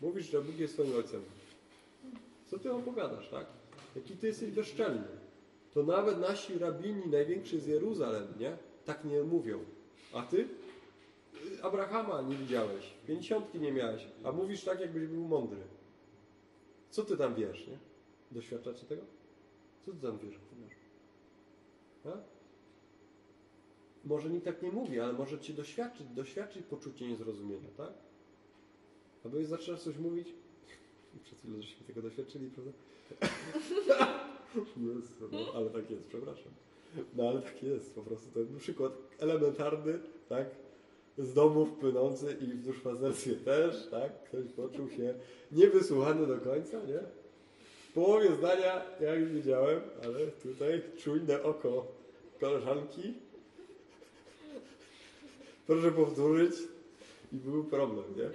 Mówisz, 0.00 0.30
że 0.30 0.42
Bóg 0.42 0.58
jest 0.58 0.74
twoim 0.74 0.96
ojcem. 0.96 1.22
Co 2.46 2.58
ty 2.58 2.72
opowiadasz, 2.72 3.28
tak? 3.28 3.46
Jaki 3.96 4.16
ty 4.16 4.26
jesteś 4.26 4.50
bezczelny. 4.50 5.08
To 5.74 5.82
nawet 5.82 6.20
nasi 6.20 6.58
rabini, 6.58 7.06
największy 7.06 7.60
z 7.60 7.66
Jeruzalem, 7.66 8.26
nie? 8.38 8.56
Tak 8.84 9.04
nie 9.04 9.22
mówią. 9.22 9.64
A 10.12 10.22
ty? 10.22 10.48
Abrahama 11.62 12.22
nie 12.22 12.36
widziałeś. 12.36 12.94
Pięćdziesiątki 13.06 13.60
nie 13.60 13.72
miałeś. 13.72 14.06
A 14.24 14.32
mówisz 14.32 14.64
tak, 14.64 14.80
jakbyś 14.80 15.06
był 15.06 15.28
mądry. 15.28 15.60
Co 16.90 17.04
ty 17.04 17.16
tam 17.16 17.34
wiesz, 17.34 17.66
nie? 17.66 17.78
Doświadczacie 18.30 18.86
tego? 18.86 19.02
Co 19.86 19.92
ty 19.92 19.98
tam 19.98 20.18
wiesz? 20.18 20.34
A? 22.04 22.08
Może 24.04 24.30
nikt 24.30 24.44
tak 24.44 24.62
nie 24.62 24.72
mówi, 24.72 25.00
ale 25.00 25.12
może 25.12 25.38
cię 25.38 25.52
doświadczyć, 25.52 26.06
doświadczyć 26.06 26.66
poczucie 26.66 27.08
niezrozumienia, 27.08 27.68
tak? 27.76 27.92
Albo 29.24 29.36
jak 29.36 29.46
zaczynasz 29.46 29.80
coś 29.80 29.96
mówić, 29.96 30.28
przed 31.24 31.38
chwilą 31.38 31.62
żeśmy 31.62 31.86
tego 31.86 32.02
doświadczyli, 32.02 32.50
prawda? 32.50 32.72
Jezu, 34.76 35.28
no, 35.32 35.38
ale 35.54 35.70
tak 35.70 35.90
jest, 35.90 36.06
przepraszam. 36.06 36.52
No 37.16 37.28
ale 37.28 37.42
tak 37.42 37.62
jest, 37.62 37.94
po 37.94 38.02
prostu. 38.02 38.30
Był 38.30 38.58
przykład 38.58 38.92
elementarny, 39.18 39.98
tak? 40.28 40.46
Z 41.18 41.34
domów 41.34 41.72
płynący 41.72 42.36
i 42.40 42.46
w 42.46 42.62
duszpasterstwie 42.62 43.34
też, 43.34 43.88
tak? 43.90 44.24
Ktoś 44.24 44.44
poczuł 44.56 44.88
się 44.90 45.14
niewysłuchany 45.52 46.26
do 46.26 46.38
końca, 46.38 46.76
nie? 46.76 47.00
W 47.90 47.92
połowie 47.92 48.32
zdania, 48.32 48.82
ja 49.00 49.14
już 49.14 49.32
wiedziałem, 49.32 49.80
ale 50.04 50.26
tutaj 50.26 50.82
czujne 50.98 51.42
oko 51.42 51.86
koleżanki. 52.40 53.14
Proszę 55.66 55.92
powtórzyć 55.92 56.52
i 57.32 57.36
był 57.36 57.64
problem, 57.64 58.04
nie? 58.16 58.30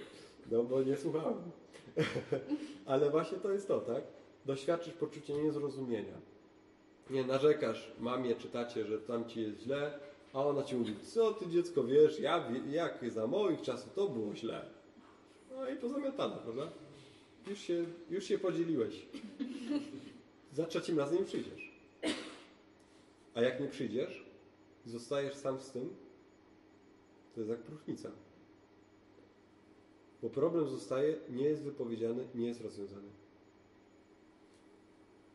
No 0.52 0.64
bo 0.64 0.84
nie 0.84 0.98
słuchałem. 0.98 1.52
ale 2.86 3.10
właśnie 3.10 3.38
to 3.38 3.52
jest 3.52 3.68
to, 3.68 3.80
tak? 3.80 4.04
doświadczysz 4.46 4.94
poczucia 4.94 5.34
niezrozumienia. 5.34 6.35
Nie 7.10 7.24
narzekasz 7.24 7.92
mamie 8.00 8.36
czy 8.36 8.50
tacie, 8.50 8.86
że 8.86 8.98
tam 9.00 9.30
ci 9.30 9.42
jest 9.42 9.60
źle, 9.60 10.00
a 10.34 10.46
ona 10.46 10.64
ci 10.64 10.76
mówi, 10.76 10.96
co 11.04 11.34
ty 11.34 11.48
dziecko 11.48 11.84
wiesz, 11.84 12.20
ja, 12.20 12.52
jak 12.70 13.12
za 13.12 13.28
moich 13.28 13.62
czasów 13.62 13.94
to 13.94 14.08
było 14.08 14.36
źle. 14.36 14.66
No 15.52 15.70
i 15.70 15.76
pozamiatane, 15.76 16.36
prawda? 16.44 16.70
Już 17.48 17.60
się, 17.60 17.86
już 18.10 18.24
się 18.24 18.38
podzieliłeś. 18.38 19.06
Za 20.54 20.66
trzecim 20.66 21.00
razem 21.00 21.18
nie 21.18 21.26
przyjdziesz. 21.26 21.72
A 23.36 23.42
jak 23.42 23.60
nie 23.60 23.68
przyjdziesz 23.68 24.26
zostajesz 24.86 25.36
sam 25.36 25.60
z 25.60 25.72
tym, 25.72 25.96
to 27.34 27.40
jest 27.40 27.50
jak 27.50 27.60
próchnica. 27.60 28.12
Bo 30.22 30.30
problem 30.30 30.70
zostaje, 30.70 31.16
nie 31.30 31.44
jest 31.44 31.64
wypowiedziany, 31.64 32.28
nie 32.36 32.48
jest 32.48 32.62
rozwiązany. 32.62 33.10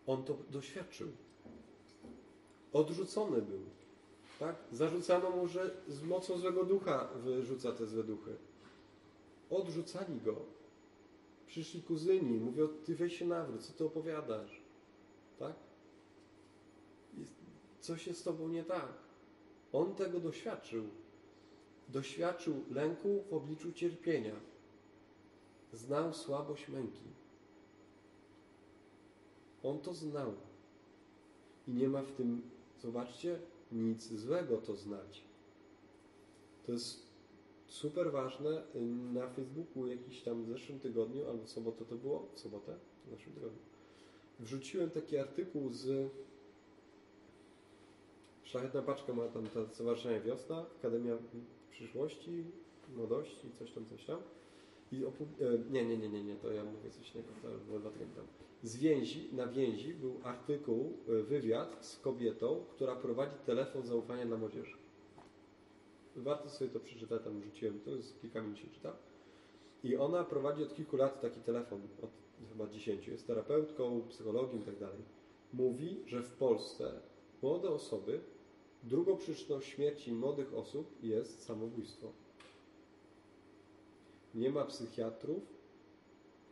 On 0.06 0.24
to 0.24 0.36
doświadczył. 0.50 1.08
Odrzucony 2.72 3.42
był. 3.42 3.60
Tak? 4.38 4.56
Zarzucano 4.72 5.30
mu, 5.30 5.48
że 5.48 5.70
z 5.88 6.02
mocą 6.02 6.38
złego 6.38 6.64
ducha 6.64 7.08
wyrzuca 7.16 7.72
te 7.72 7.86
złe 7.86 8.04
duchy. 8.04 8.36
Odrzucali 9.50 10.20
go. 10.20 10.36
Przyszli 11.46 11.82
kuzyni, 11.82 12.38
mówią, 12.38 12.68
ty 12.68 12.96
weź 12.96 13.18
się 13.18 13.26
nawróć, 13.26 13.62
co 13.62 13.72
ty 13.72 13.84
opowiadasz? 13.84 14.60
Tak? 15.38 15.54
Coś 17.80 18.06
jest 18.06 18.20
z 18.20 18.22
tobą 18.22 18.48
nie 18.48 18.64
tak. 18.64 18.92
On 19.72 19.94
tego 19.94 20.20
doświadczył. 20.20 20.84
Doświadczył 21.88 22.64
lęku 22.70 23.24
w 23.30 23.34
obliczu 23.34 23.72
cierpienia. 23.72 24.34
Znał 25.72 26.14
słabość 26.14 26.68
męki. 26.68 27.04
On 29.62 29.78
to 29.78 29.94
znał. 29.94 30.32
I 31.68 31.72
nie 31.72 31.88
ma 31.88 32.02
w 32.02 32.12
tym, 32.12 32.42
zobaczcie, 32.80 33.38
nic 33.72 34.12
złego 34.12 34.56
to 34.56 34.76
znać. 34.76 35.24
To 36.66 36.72
jest 36.72 37.06
super 37.66 38.12
ważne. 38.12 38.62
Na 39.12 39.28
Facebooku 39.28 39.86
jakiś 39.86 40.22
tam 40.22 40.44
w 40.44 40.48
zeszłym 40.48 40.80
tygodniu, 40.80 41.28
albo 41.28 41.44
w 41.44 41.50
sobotę 41.50 41.84
to 41.84 41.96
było, 41.96 42.28
w 42.34 42.38
sobotę, 42.38 42.76
w 43.06 43.10
zeszłym 43.10 43.34
tygodniu, 43.34 43.58
wrzuciłem 44.40 44.90
taki 44.90 45.18
artykuł 45.18 45.72
z 45.72 46.10
Szlachetna 48.50 48.82
paczka 48.82 49.12
ma 49.12 49.28
tam 49.28 49.46
ta 49.46 49.66
Stowarzyszenie 49.66 50.20
Wiosna, 50.20 50.66
Akademia 50.78 51.18
Przyszłości, 51.70 52.44
Młodości, 52.96 53.50
coś 53.58 53.72
tam, 53.72 53.86
coś 53.86 54.04
tam. 54.04 54.20
I 54.92 55.04
opu- 55.04 55.44
e, 55.54 55.72
nie, 55.72 55.84
nie, 55.86 55.98
nie, 55.98 56.08
nie, 56.08 56.24
nie, 56.24 56.36
to 56.36 56.52
ja 56.52 56.64
mówię 56.64 56.90
coś 56.90 57.14
innego, 57.14 57.28
to 57.42 57.48
było 57.66 57.78
dwa 57.78 57.90
tygodnie 57.90 58.14
temu. 58.14 58.28
Z 58.62 58.76
więzi, 58.76 59.28
na 59.32 59.46
więzi 59.46 59.94
był 59.94 60.20
artykuł, 60.24 60.98
e, 61.08 61.22
wywiad 61.22 61.86
z 61.86 61.98
kobietą, 61.98 62.64
która 62.70 62.96
prowadzi 62.96 63.36
telefon 63.46 63.86
zaufania 63.86 64.26
dla 64.26 64.36
młodzieży. 64.36 64.76
Warto 66.16 66.48
sobie 66.48 66.70
to 66.70 66.80
przeczytać, 66.80 67.24
tam 67.24 67.42
rzuciłem, 67.42 67.80
to 67.80 67.90
jest 67.90 68.20
kilka 68.20 68.42
minut 68.42 68.58
się 68.58 68.68
czyta. 68.68 68.96
I 69.84 69.96
ona 69.96 70.24
prowadzi 70.24 70.62
od 70.62 70.74
kilku 70.74 70.96
lat 70.96 71.20
taki 71.20 71.40
telefon, 71.40 71.80
od 72.02 72.10
chyba 72.48 72.66
10, 72.66 73.08
jest 73.08 73.26
terapeutką, 73.26 74.02
psychologiem 74.08 74.60
i 74.60 74.64
tak. 74.64 74.90
Mówi, 75.52 76.02
że 76.06 76.22
w 76.22 76.32
Polsce 76.32 77.00
młode 77.42 77.70
osoby, 77.70 78.20
drugą 78.82 79.16
przyczyną 79.16 79.60
śmierci 79.60 80.12
młodych 80.12 80.54
osób 80.54 81.02
jest 81.02 81.44
samobójstwo. 81.44 82.12
Nie 84.34 84.50
ma 84.50 84.64
psychiatrów 84.64 85.59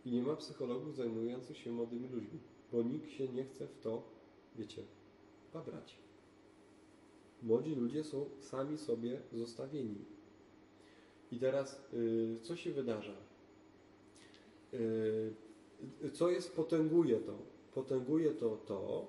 i 0.05 0.13
nie 0.13 0.23
ma 0.23 0.37
psychologów 0.37 0.97
zajmujących 0.97 1.59
się 1.59 1.73
młodymi 1.73 2.09
ludźmi, 2.09 2.39
bo 2.73 2.83
nikt 2.83 3.11
się 3.11 3.29
nie 3.29 3.45
chce 3.45 3.67
w 3.67 3.79
to, 3.79 4.03
wiecie, 4.57 4.83
babrać. 5.55 5.99
Młodzi 7.43 7.75
ludzie 7.75 8.05
są 8.05 8.27
sami 8.41 8.79
sobie 8.79 9.21
zostawieni. 9.33 10.05
I 11.33 11.39
teraz, 11.39 11.85
y, 11.95 12.39
co 12.43 12.57
się 12.57 12.73
wydarza? 12.73 13.17
Y, 14.75 15.33
co 16.13 16.31
jest, 16.31 16.57
potęguje 16.57 17.21
to? 17.21 17.39
Potęguje 17.75 18.31
to 18.31 18.57
to, 18.57 19.07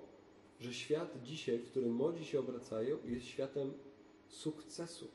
że 0.59 0.73
świat 0.73 1.23
dzisiaj, 1.23 1.59
w 1.59 1.65
którym 1.65 1.93
młodzi 1.93 2.25
się 2.25 2.39
obracają, 2.39 2.97
jest 3.05 3.25
światem 3.25 3.73
sukcesu. 4.27 5.07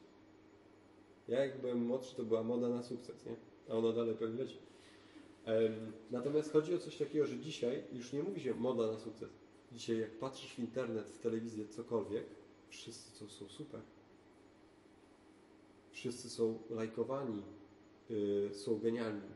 Ja 1.29 1.45
jak 1.45 1.61
byłem 1.61 1.87
młodszy, 1.87 2.17
to 2.17 2.23
była 2.23 2.43
moda 2.43 2.69
na 2.69 2.83
sukces, 2.83 3.27
nie? 3.27 3.37
A 3.69 3.73
ona 3.73 3.93
dalej 3.93 4.15
pewnie 4.15 4.45
leci. 4.45 4.59
Natomiast 6.11 6.52
chodzi 6.52 6.74
o 6.74 6.78
coś 6.78 6.96
takiego, 6.96 7.26
że 7.26 7.38
dzisiaj 7.38 7.85
już 7.92 8.12
nie 8.12 8.22
mówi 8.22 8.40
się 8.40 8.54
moda 8.54 8.87
na 8.87 8.98
sukces. 8.98 9.30
Dzisiaj 9.72 9.98
jak 9.98 10.11
patrzysz 10.11 10.54
w 10.54 10.59
internet, 10.59 11.11
w 11.11 11.18
telewizję, 11.18 11.68
cokolwiek, 11.68 12.24
wszyscy 12.68 13.18
to 13.18 13.28
są 13.28 13.48
super. 13.48 13.80
Wszyscy 15.90 16.30
są 16.30 16.59
lajkowani, 16.70 17.42
y, 18.11 18.50
są 18.52 18.78
genialni. 18.78 19.35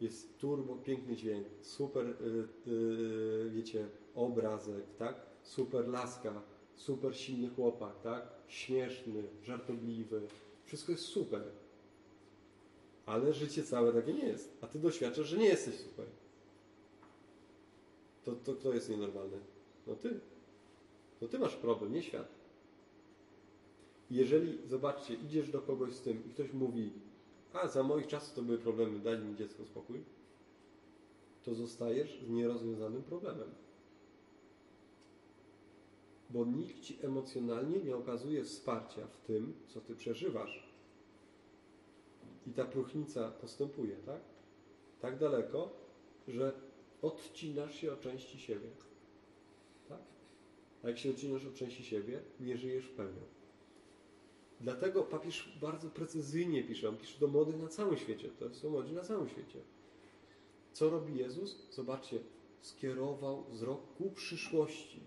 Jest 0.00 0.38
turbo 0.38 0.76
piękny 0.76 1.16
dźwięk, 1.16 1.46
super, 1.62 2.06
y, 2.06 2.48
y, 2.70 3.50
wiecie, 3.50 3.88
obrazek, 4.14 4.84
tak? 4.98 5.26
Super 5.42 5.88
laska, 5.88 6.42
super 6.74 7.16
silny 7.16 7.50
chłopak, 7.50 8.00
tak? 8.02 8.28
Śmieszny, 8.48 9.22
żartobliwy. 9.42 10.22
Wszystko 10.64 10.92
jest 10.92 11.04
super. 11.04 11.42
Ale 13.08 13.32
życie 13.32 13.62
całe 13.62 13.92
takie 13.92 14.12
nie 14.14 14.26
jest. 14.26 14.58
A 14.60 14.66
ty 14.66 14.78
doświadczasz, 14.78 15.26
że 15.26 15.36
nie 15.36 15.48
jesteś 15.48 15.74
super. 15.74 16.06
To, 18.24 18.32
to 18.32 18.54
kto 18.54 18.74
jest 18.74 18.90
nienormalny? 18.90 19.38
No 19.86 19.94
ty. 19.94 20.20
To 21.20 21.28
ty 21.28 21.38
masz 21.38 21.56
problem, 21.56 21.92
nie 21.92 22.02
świat. 22.02 22.28
Jeżeli, 24.10 24.58
zobaczcie, 24.66 25.14
idziesz 25.14 25.50
do 25.50 25.60
kogoś 25.62 25.94
z 25.94 26.00
tym 26.00 26.22
i 26.26 26.30
ktoś 26.30 26.52
mówi, 26.52 26.92
a 27.52 27.68
za 27.68 27.82
moich 27.82 28.06
czasów 28.06 28.34
to 28.34 28.42
były 28.42 28.58
problemy, 28.58 28.98
daj 28.98 29.18
mi 29.18 29.36
dziecko 29.36 29.64
spokój, 29.64 30.02
to 31.44 31.54
zostajesz 31.54 32.20
z 32.22 32.30
nierozwiązanym 32.30 33.02
problemem. 33.02 33.48
Bo 36.30 36.44
nikt 36.44 36.80
ci 36.80 36.98
emocjonalnie 37.02 37.78
nie 37.78 37.96
okazuje 37.96 38.44
wsparcia 38.44 39.06
w 39.06 39.16
tym, 39.16 39.52
co 39.66 39.80
ty 39.80 39.96
przeżywasz. 39.96 40.67
I 42.48 42.50
ta 42.50 42.64
próchnica 42.64 43.30
postępuje, 43.30 43.96
tak? 43.96 44.20
Tak 45.00 45.18
daleko, 45.18 45.70
że 46.28 46.52
odcinasz 47.02 47.74
się 47.74 47.92
od 47.92 48.00
części 48.00 48.38
siebie. 48.38 48.68
Tak? 49.88 50.00
A 50.82 50.88
jak 50.88 50.98
się 50.98 51.10
odcinasz 51.10 51.46
od 51.46 51.54
części 51.54 51.84
siebie, 51.84 52.20
nie 52.40 52.56
żyjesz 52.56 52.88
pełnią. 52.88 53.22
Dlatego 54.60 55.02
papież 55.02 55.58
bardzo 55.60 55.90
precyzyjnie 55.90 56.64
pisze, 56.64 56.88
on 56.88 56.96
pisze 56.96 57.20
do 57.20 57.28
młodych 57.28 57.58
na 57.58 57.68
całym 57.68 57.96
świecie, 57.96 58.28
to 58.38 58.54
są 58.54 58.70
młodzi 58.70 58.92
na 58.92 59.02
całym 59.02 59.28
świecie. 59.28 59.60
Co 60.72 60.90
robi 60.90 61.16
Jezus? 61.16 61.68
Zobaczcie, 61.70 62.20
skierował 62.60 63.44
wzrok 63.44 63.80
ku 63.96 64.10
przyszłości. 64.10 65.00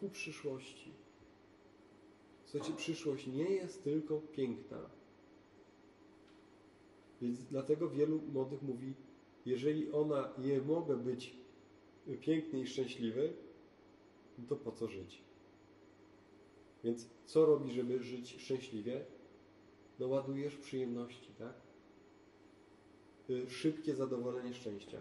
Ku 0.00 0.08
przyszłości. 0.08 0.92
Słuchajcie, 2.50 2.76
przyszłość 2.76 3.26
nie 3.26 3.50
jest 3.50 3.84
tylko 3.84 4.20
piękna. 4.20 4.78
Więc 7.22 7.44
dlatego 7.44 7.90
wielu 7.90 8.20
młodych 8.32 8.62
mówi, 8.62 8.94
jeżeli 9.46 9.92
ona 9.92 10.32
nie 10.38 10.60
mogę 10.60 10.96
być 10.96 11.36
piękny 12.20 12.60
i 12.60 12.66
szczęśliwy, 12.66 13.32
no 14.38 14.44
to 14.48 14.56
po 14.56 14.72
co 14.72 14.88
żyć? 14.88 15.22
Więc 16.84 17.08
co 17.26 17.46
robi, 17.46 17.72
żeby 17.72 18.02
żyć 18.02 18.40
szczęśliwie? 18.40 19.04
No 19.98 20.08
ładujesz 20.08 20.56
przyjemności, 20.56 21.28
tak? 21.38 21.54
Y, 23.30 23.50
Szybkie 23.50 23.94
zadowolenie 23.94 24.54
szczęścia. 24.54 24.98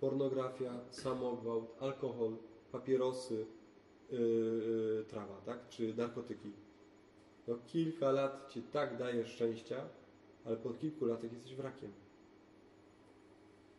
Pornografia, 0.00 0.80
samogwałt, 0.90 1.76
alkohol, 1.80 2.36
papierosy, 2.72 3.46
yy, 4.10 4.18
yy, 4.18 5.04
trawa, 5.08 5.40
tak? 5.46 5.68
Czy 5.68 5.94
narkotyki. 5.94 6.52
No 7.48 7.58
kilka 7.66 8.10
lat 8.12 8.50
ci 8.50 8.62
tak 8.62 8.98
daje 8.98 9.26
szczęścia, 9.26 9.88
ale 10.44 10.56
po 10.56 10.70
kilku 10.70 11.04
latach 11.04 11.32
jesteś 11.32 11.54
wrakiem. 11.54 11.92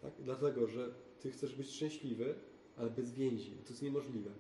Tak? 0.01 0.11
Dlatego, 0.19 0.67
że 0.67 0.93
ty 1.19 1.31
chcesz 1.31 1.55
być 1.55 1.69
szczęśliwy, 1.69 2.35
ale 2.77 2.89
bez 2.89 3.13
więzi. 3.13 3.51
To 3.51 3.69
jest 3.69 3.81
niemożliwe. 3.81 4.31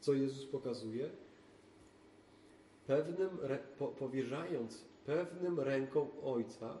Co 0.00 0.14
Jezus 0.14 0.46
pokazuje? 0.46 1.10
Pewnym, 2.86 3.38
po, 3.78 3.88
powierzając 3.88 4.84
pewnym 5.06 5.60
rękom 5.60 6.08
Ojca, 6.24 6.78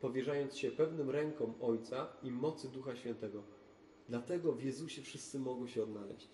powierzając 0.00 0.56
się 0.56 0.70
pewnym 0.70 1.10
rękom 1.10 1.54
Ojca 1.60 2.08
i 2.22 2.30
mocy 2.30 2.68
Ducha 2.68 2.96
Świętego. 2.96 3.42
Dlatego 4.08 4.52
w 4.52 4.62
Jezusie 4.62 5.02
wszyscy 5.02 5.38
mogą 5.38 5.66
się 5.66 5.82
odnaleźć. 5.82 6.28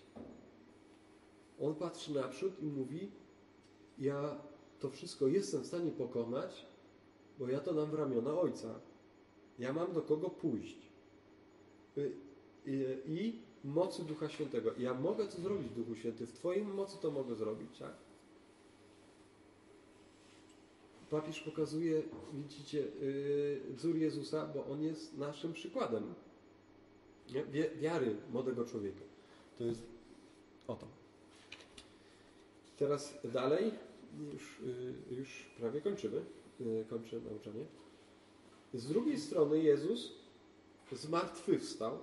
On 1.59 1.75
patrzy 1.75 2.13
naprzód 2.13 2.59
i 2.59 2.65
mówi: 2.65 3.11
Ja 3.97 4.41
to 4.79 4.89
wszystko 4.89 5.27
jestem 5.27 5.61
w 5.61 5.67
stanie 5.67 5.91
pokonać, 5.91 6.65
bo 7.39 7.49
ja 7.49 7.59
to 7.59 7.73
nam 7.73 7.91
w 7.91 7.93
ramiona 7.93 8.39
Ojca. 8.39 8.79
Ja 9.59 9.73
mam 9.73 9.93
do 9.93 10.01
kogo 10.01 10.29
pójść. 10.29 10.77
Y, 11.97 12.11
y, 12.67 13.01
I 13.07 13.39
mocy 13.63 14.03
Ducha 14.03 14.29
Świętego. 14.29 14.71
Ja 14.77 14.93
mogę 14.93 15.27
to 15.27 15.41
zrobić, 15.41 15.71
Duchu 15.71 15.95
Święty. 15.95 16.25
W 16.27 16.33
Twojej 16.33 16.65
mocy 16.65 16.97
to 17.01 17.11
mogę 17.11 17.35
zrobić, 17.35 17.79
tak? 17.79 17.93
Papież 21.09 21.39
pokazuje, 21.39 22.03
widzicie, 22.33 22.79
yy, 22.79 23.61
wzór 23.69 23.95
Jezusa, 23.95 24.47
bo 24.53 24.65
on 24.65 24.81
jest 24.81 25.17
naszym 25.17 25.53
przykładem 25.53 26.13
wiary 27.81 28.15
młodego 28.31 28.65
człowieka. 28.65 29.01
To 29.57 29.63
jest 29.63 29.81
oto. 30.67 30.87
Teraz 32.77 33.17
dalej, 33.23 33.71
już, 34.33 34.59
yy, 35.09 35.17
już 35.17 35.45
prawie 35.59 35.81
kończymy, 35.81 36.21
yy, 36.59 36.85
kończę 36.89 37.19
nauczanie. 37.19 37.65
Z 38.73 38.87
drugiej 38.87 39.19
strony 39.19 39.59
Jezus 39.59 40.11
zmartwychwstał 40.91 41.97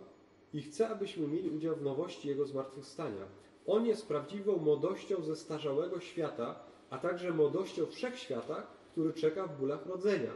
i 0.54 0.62
chce, 0.62 0.88
abyśmy 0.88 1.28
mieli 1.28 1.50
udział 1.50 1.76
w 1.76 1.82
nowości 1.82 2.28
Jego 2.28 2.46
zmartwychwstania. 2.46 3.26
On 3.66 3.86
jest 3.86 4.06
prawdziwą 4.06 4.56
młodością 4.56 5.22
ze 5.22 5.36
starzałego 5.36 6.00
świata, 6.00 6.60
a 6.90 6.98
także 6.98 7.30
młodością 7.30 7.86
wszechświata, 7.86 8.66
który 8.92 9.12
czeka 9.12 9.46
w 9.46 9.58
bólach 9.60 9.86
rodzenia, 9.86 10.32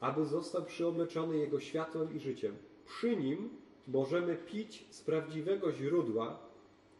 aby 0.00 0.26
został 0.26 0.64
przyobleczony 0.64 1.36
Jego 1.38 1.60
światłem 1.60 2.16
i 2.16 2.20
życiem. 2.20 2.56
Przy 2.86 3.16
Nim 3.16 3.50
możemy 3.88 4.36
pić 4.36 4.86
z 4.90 5.00
prawdziwego 5.02 5.72
źródła, 5.72 6.38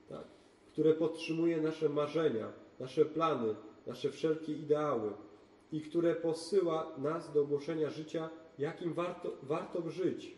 tak, 0.09 0.25
które 0.67 0.95
podtrzymuje 0.95 1.61
nasze 1.61 1.89
marzenia, 1.89 2.53
nasze 2.81 3.05
plany, 3.05 3.55
nasze 3.87 4.11
wszelkie 4.11 4.53
ideały 4.53 5.13
i 5.73 5.81
które 5.81 6.15
posyła 6.15 6.93
nas 6.99 7.33
do 7.33 7.41
ogłoszenia 7.43 7.91
życia, 7.91 8.31
jakim 8.59 8.93
warto, 8.93 9.33
warto 9.43 9.91
żyć. 9.91 10.35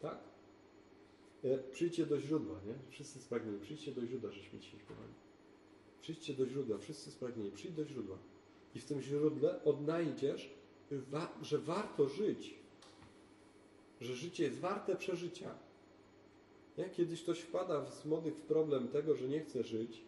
Tak? 0.00 0.18
E, 1.44 1.58
Przyjdźcie 1.58 2.06
do 2.06 2.20
źródła, 2.20 2.60
nie? 2.66 2.74
Wszyscy 2.90 3.18
spragnieni. 3.18 3.60
Przyjdźcie 3.60 3.92
do 3.92 4.06
źródła, 4.06 4.30
żeśmy 4.30 4.58
dzisiaj 4.58 4.80
śpiewali. 4.80 5.12
Przyjdźcie 6.00 6.34
do 6.34 6.46
źródła, 6.46 6.78
wszyscy 6.78 7.10
spragnieni. 7.10 7.50
Przyjdź 7.50 7.74
do 7.74 7.84
źródła. 7.84 8.18
I 8.74 8.80
w 8.80 8.84
tym 8.84 9.00
źródle 9.00 9.64
odnajdziesz, 9.64 10.54
że 11.42 11.58
warto 11.58 12.08
żyć. 12.08 12.65
Że 14.00 14.14
życie 14.16 14.44
jest 14.44 14.58
warte 14.58 14.96
przeżycia. 14.96 15.54
Nie? 16.78 16.90
Kiedyś 16.90 17.22
ktoś 17.22 17.40
wpada 17.40 17.90
z 17.90 18.04
młodych 18.06 18.34
w 18.34 18.40
problem 18.40 18.88
tego, 18.88 19.16
że 19.16 19.28
nie 19.28 19.40
chce 19.40 19.62
żyć, 19.62 20.02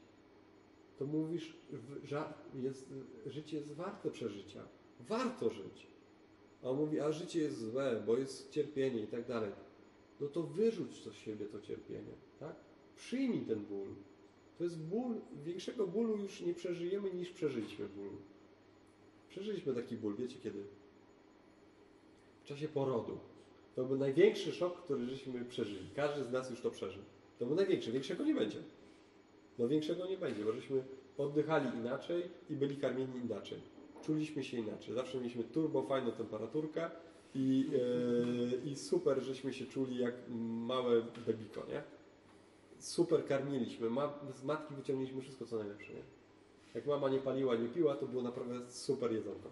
to 0.98 1.07
mówisz, 1.07 1.57
w- 1.70 2.05
żar- 2.07 2.33
jest, 2.55 2.87
życie 3.27 3.57
jest 3.57 3.72
warte 3.72 4.11
przeżycia. 4.11 4.62
Warto 5.01 5.51
żyć. 5.51 5.87
A 6.62 6.70
on 6.70 6.77
mówi, 6.77 7.01
a 7.01 7.12
życie 7.12 7.40
jest 7.40 7.59
złe, 7.70 8.03
bo 8.07 8.16
jest 8.18 8.51
cierpienie 8.51 9.03
i 9.03 9.07
tak 9.07 9.27
dalej. 9.27 9.51
No 10.20 10.27
to 10.29 10.42
wyrzuć 10.42 11.01
to 11.03 11.11
z 11.11 11.14
siebie 11.14 11.46
to 11.46 11.61
cierpienie, 11.61 12.12
tak? 12.40 12.55
Przyjmij 12.96 13.40
ten 13.40 13.64
ból. 13.64 13.88
To 14.59 14.64
jest 14.64 14.79
ból, 14.79 15.14
większego 15.44 15.87
bólu 15.87 16.16
już 16.16 16.40
nie 16.40 16.55
przeżyjemy 16.55 17.11
niż 17.14 17.31
przeżyliśmy 17.31 17.88
bólu. 17.88 18.16
Przeżyliśmy 19.29 19.74
taki 19.74 19.96
ból, 19.96 20.16
wiecie 20.16 20.37
kiedy? 20.42 20.64
W 22.44 22.48
czasie 22.48 22.68
porodu. 22.68 23.18
To 23.78 23.84
był 23.84 23.98
największy 23.98 24.52
szok, 24.52 24.82
który 24.82 25.06
żeśmy 25.06 25.44
przeżyli. 25.44 25.90
Każdy 25.96 26.24
z 26.24 26.30
nas 26.30 26.50
już 26.50 26.60
to 26.60 26.70
przeżył. 26.70 27.02
To 27.38 27.46
był 27.46 27.56
największy, 27.56 27.92
większego 27.92 28.24
nie 28.24 28.34
będzie. 28.34 28.58
No 29.58 29.68
większego 29.68 30.06
nie 30.06 30.16
będzie, 30.16 30.44
bo 30.44 30.52
żeśmy 30.52 30.84
oddychali 31.18 31.78
inaczej 31.78 32.22
i 32.50 32.56
byli 32.56 32.76
karmieni 32.76 33.18
inaczej. 33.24 33.58
Czuliśmy 34.02 34.44
się 34.44 34.56
inaczej. 34.56 34.94
Zawsze 34.94 35.18
mieliśmy 35.18 35.44
turbo 35.44 35.82
fajną 35.82 36.12
temperaturkę 36.12 36.90
i, 37.34 37.70
e, 38.64 38.70
i 38.70 38.76
super, 38.76 39.22
żeśmy 39.22 39.52
się 39.52 39.66
czuli 39.66 39.98
jak 39.98 40.14
małe 40.66 41.02
bebiko, 41.26 41.66
nie? 41.68 41.82
Super 42.78 43.26
karmiliśmy. 43.26 43.90
Ma, 43.90 44.18
z 44.34 44.44
matki 44.44 44.74
wyciągnęliśmy 44.74 45.22
wszystko 45.22 45.46
co 45.46 45.58
najlepsze, 45.58 45.92
nie? 45.92 46.02
Jak 46.74 46.86
mama 46.86 47.08
nie 47.08 47.18
paliła, 47.18 47.56
nie 47.56 47.68
piła, 47.68 47.94
to 47.94 48.06
było 48.06 48.22
naprawdę 48.22 48.72
super 48.72 49.12
jedzonko. 49.12 49.48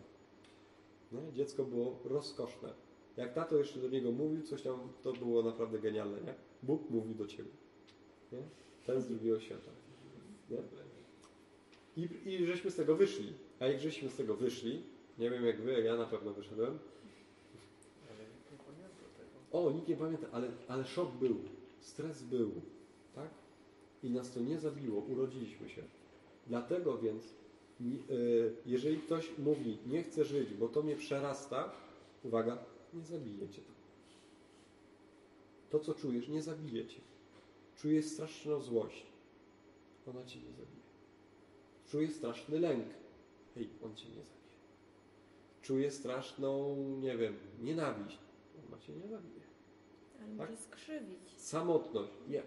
Nie? 1.13 1.33
Dziecko 1.33 1.65
było 1.65 1.99
rozkoszne. 2.05 2.86
Jak 3.17 3.33
tato 3.33 3.57
jeszcze 3.57 3.79
do 3.79 3.89
niego 3.89 4.13
mówił, 4.13 4.43
coś 4.43 4.63
tam, 4.63 4.89
to 5.03 5.13
było 5.13 5.43
naprawdę 5.43 5.79
genialne, 5.79 6.21
nie? 6.21 6.35
Bóg 6.63 6.91
mówił 6.91 7.15
do 7.15 7.27
ciebie. 7.27 7.51
Nie? 8.33 8.39
Ten 8.87 9.01
z 9.01 9.07
drugiego 9.07 9.41
świata. 9.41 9.71
Nie? 10.51 10.59
I, 11.97 12.09
I 12.27 12.47
żeśmy 12.47 12.71
z 12.71 12.77
tego 12.77 12.97
wyszli. 12.97 13.33
A 13.61 13.67
jak 13.67 13.81
żeśmy 13.81 14.11
z 14.11 14.17
tego 14.17 14.35
wyszli, 14.35 14.83
nie 15.19 15.31
wiem 15.31 15.45
jak 15.45 15.61
wy, 15.61 15.83
ja 15.83 15.97
na 15.97 16.07
pewno 16.07 16.33
wyszedłem. 16.33 16.79
O, 19.53 19.71
nikt 19.71 19.89
nie 19.89 19.97
pamięta, 19.97 20.27
ale, 20.33 20.49
ale 20.69 20.85
szok 20.85 21.11
był, 21.13 21.37
stres 21.81 22.23
był, 22.23 22.51
tak? 23.15 23.31
I 24.03 24.11
nas 24.11 24.33
to 24.33 24.41
nie 24.41 24.59
zabiło, 24.59 25.01
urodziliśmy 25.01 25.69
się. 25.69 25.83
Dlatego 26.47 26.99
więc, 26.99 27.35
y, 28.11 28.53
jeżeli 28.67 28.99
ktoś 28.99 29.39
mówi, 29.39 29.79
nie 29.87 30.03
chcę 30.03 30.25
żyć, 30.25 30.55
bo 30.55 30.69
to 30.69 30.83
mnie 30.83 30.97
przerasta, 30.97 31.73
uwaga, 32.25 32.59
nie 32.97 33.05
zabije 33.05 33.49
cię 33.49 33.63
to. 35.71 35.81
Co 35.81 35.95
czujesz, 35.95 36.29
nie 36.29 36.43
zabije 36.43 36.87
cię. 36.87 37.01
Czujesz 37.77 38.07
straszną 38.07 38.61
złość. 38.61 39.07
Ona 40.07 40.25
cię 40.25 40.39
nie 40.41 40.51
zabije. 40.53 40.87
Czujesz 41.87 42.13
straszny 42.13 42.61
lęk. 42.61 42.87
Hej, 43.55 43.69
on 43.85 43.97
cię 43.97 44.09
nie 44.09 44.15
zabije. 44.15 44.37
Czujesz 45.63 45.95
straszną, 45.95 46.77
nie 47.01 47.17
wiem, 47.17 47.37
nienawiść. 47.63 48.19
Ona 48.69 48.79
cię 48.79 48.93
nie 48.93 49.09
zabije. 49.09 49.41
Ale 50.19 50.37
Tak? 50.37 50.51
może 50.51 50.57
skrzywić. 50.63 51.31
Samotność. 51.37 52.13
Nie. 52.29 52.43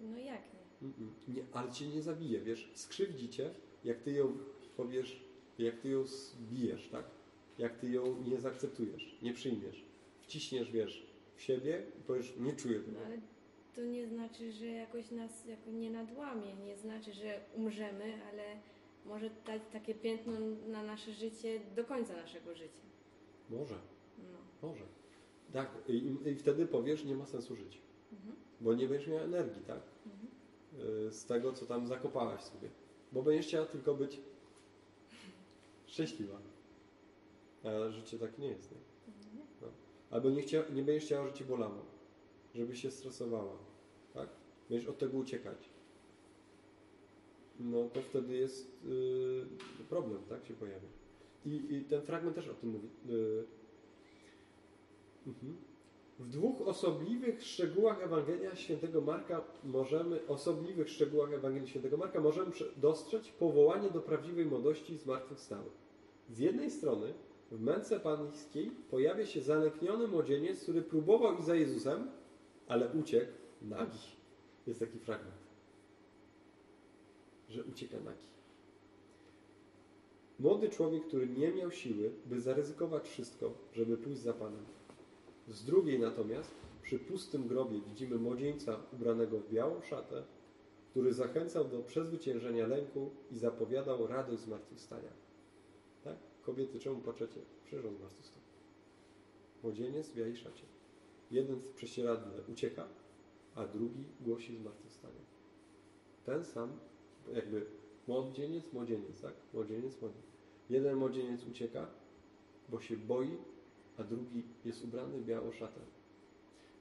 No 0.00 0.18
jak 0.18 0.42
nie? 0.54 0.88
Mm-mm. 0.88 1.10
nie. 1.28 1.42
Ale 1.52 1.72
cię 1.72 1.88
nie 1.88 2.02
zabije, 2.02 2.40
wiesz. 2.40 2.70
Skrzywdzi 2.74 3.28
cię, 3.28 3.54
jak 3.84 4.00
ty 4.00 4.12
ją 4.12 4.38
powiesz, 4.76 5.24
jak 5.58 5.80
ty 5.80 5.88
ją 5.88 6.06
zbijesz, 6.06 6.88
tak? 6.88 7.04
Jak 7.58 7.76
ty 7.76 7.88
ją 7.90 8.22
nie 8.26 8.40
zaakceptujesz, 8.40 9.18
nie 9.22 9.32
przyjmiesz. 9.34 9.84
Wciśniesz, 10.20 10.70
wiesz, 10.72 11.06
w 11.36 11.42
siebie 11.42 11.82
i 12.00 12.02
powiesz, 12.02 12.32
nie 12.38 12.52
czuję 12.52 12.80
tego. 12.80 12.98
No 13.00 13.06
ale 13.06 13.18
to 13.74 13.80
nie 13.84 14.06
znaczy, 14.06 14.52
że 14.52 14.66
jakoś 14.66 15.10
nas 15.10 15.46
jako 15.46 15.70
nie 15.70 15.90
nadłamie. 15.90 16.54
Nie 16.56 16.76
znaczy, 16.76 17.12
że 17.12 17.40
umrzemy, 17.56 18.20
ale 18.32 18.42
może 19.06 19.30
dać 19.46 19.62
takie 19.72 19.94
piętno 19.94 20.32
na 20.68 20.82
nasze 20.82 21.12
życie 21.12 21.60
do 21.76 21.84
końca 21.84 22.16
naszego 22.16 22.54
życia. 22.54 22.82
Może, 23.50 23.74
No. 24.18 24.68
może. 24.68 24.84
Tak, 25.52 25.70
i, 25.88 26.16
i 26.30 26.34
wtedy 26.34 26.66
powiesz, 26.66 27.04
nie 27.04 27.14
ma 27.16 27.26
sensu 27.26 27.56
żyć. 27.56 27.78
Mhm. 28.12 28.36
Bo 28.60 28.74
nie 28.74 28.88
będziesz 28.88 29.08
miał 29.08 29.18
energii, 29.18 29.62
tak? 29.66 29.80
Mhm. 30.06 30.28
Y, 31.08 31.12
Z 31.12 31.24
tego, 31.26 31.52
co 31.52 31.66
tam 31.66 31.86
zakopałaś 31.86 32.40
sobie. 32.42 32.68
Bo 33.12 33.22
będziesz 33.22 33.46
chciała 33.46 33.66
tylko 33.66 33.94
być 33.94 34.20
szczęśliwa. 35.86 36.38
A 37.64 37.90
życie 37.90 38.18
tak 38.18 38.38
nie 38.38 38.48
jest, 38.48 38.72
nie? 38.72 38.78
Mhm. 39.06 39.72
Albo 40.10 40.30
nie, 40.30 40.42
chcia, 40.42 40.64
nie 40.74 40.82
będziesz 40.82 41.04
chciała, 41.04 41.24
żeby 41.24 41.38
cię 41.38 41.44
bolało. 41.44 41.84
Żebyś 42.54 42.82
się 42.82 42.90
stresowała. 42.90 43.58
Tak? 44.14 44.28
Będziesz 44.70 44.88
od 44.88 44.98
tego 44.98 45.18
uciekać. 45.18 45.70
No 47.60 47.88
to 47.88 48.02
wtedy 48.02 48.36
jest 48.36 48.84
y, 48.84 49.84
problem, 49.88 50.22
tak? 50.28 50.46
Się 50.46 50.54
pojawia. 50.54 50.88
I, 51.46 51.74
I 51.74 51.84
ten 51.84 52.02
fragment 52.02 52.36
też 52.36 52.48
o 52.48 52.54
tym 52.54 52.70
mówi. 52.70 52.88
Y, 53.10 53.44
mhm. 55.26 55.56
W 56.18 56.28
dwóch 56.28 56.60
osobliwych 56.60 57.42
szczegółach 57.42 58.02
Ewangelia 58.02 58.56
Świętego 58.56 59.00
Marka 59.00 59.44
możemy, 59.64 60.26
osobliwych 60.26 60.88
szczegółach 60.88 61.32
Ewangelii 61.32 61.68
Świętego 61.68 61.96
Marka 61.96 62.20
możemy 62.20 62.52
dostrzec 62.76 63.28
powołanie 63.28 63.90
do 63.90 64.00
prawdziwej 64.00 64.46
młodości 64.46 64.96
zmartwychwstałych. 64.96 65.72
Z 66.30 66.38
jednej 66.38 66.70
strony 66.70 67.14
w 67.50 67.60
męce 67.60 68.00
pańskiej 68.00 68.70
pojawia 68.90 69.26
się 69.26 69.40
zalękniony 69.40 70.08
młodzieniec, 70.08 70.62
który 70.62 70.82
próbował 70.82 71.34
iść 71.34 71.44
za 71.44 71.54
Jezusem, 71.54 72.10
ale 72.68 72.88
uciekł 72.88 73.32
nagi. 73.62 73.98
Jest 74.66 74.80
taki 74.80 74.98
fragment, 74.98 75.36
że 77.48 77.64
ucieka 77.64 78.00
nagi. 78.00 78.26
Młody 80.38 80.68
człowiek, 80.68 81.06
który 81.06 81.28
nie 81.28 81.52
miał 81.52 81.70
siły, 81.70 82.12
by 82.26 82.40
zaryzykować 82.40 83.08
wszystko, 83.08 83.52
żeby 83.72 83.96
pójść 83.96 84.20
za 84.20 84.32
Panem. 84.32 84.64
Z 85.48 85.64
drugiej 85.64 85.98
natomiast, 85.98 86.50
przy 86.82 86.98
pustym 86.98 87.48
grobie 87.48 87.80
widzimy 87.80 88.16
młodzieńca 88.16 88.80
ubranego 88.92 89.38
w 89.38 89.50
białą 89.50 89.82
szatę, 89.82 90.22
który 90.90 91.12
zachęcał 91.12 91.64
do 91.64 91.82
przezwyciężenia 91.82 92.66
lęku 92.66 93.10
i 93.30 93.38
zapowiadał 93.38 94.06
radość 94.06 94.42
zmartwychwstania. 94.42 95.27
Kobiety, 96.48 96.78
czemu 96.78 97.00
płaczecie? 97.00 97.40
Przecież 97.64 97.86
on 97.86 97.96
zmartwychwstał. 97.96 98.42
Młodzieniec 99.62 100.08
w 100.08 100.14
białej 100.14 100.36
szacie. 100.36 100.64
Jeden 101.30 101.56
w 101.56 101.74
prześcieradle 101.74 102.42
ucieka, 102.52 102.88
a 103.54 103.66
drugi 103.66 104.04
głosi 104.20 104.56
zmartwychwstanie. 104.56 105.20
Ten 106.24 106.44
sam, 106.44 106.78
jakby 107.34 107.66
młodzieniec, 108.06 108.72
młodzieniec, 108.72 109.20
tak? 109.20 109.34
Młodzieniec, 109.54 110.00
młodzieniec. 110.00 110.26
Jeden 110.70 110.96
młodzieniec 110.96 111.46
ucieka, 111.46 111.90
bo 112.68 112.80
się 112.80 112.96
boi, 112.96 113.36
a 113.98 114.04
drugi 114.04 114.42
jest 114.64 114.84
ubrany 114.84 115.18
w 115.18 115.24
białą 115.24 115.52
szatę. 115.52 115.80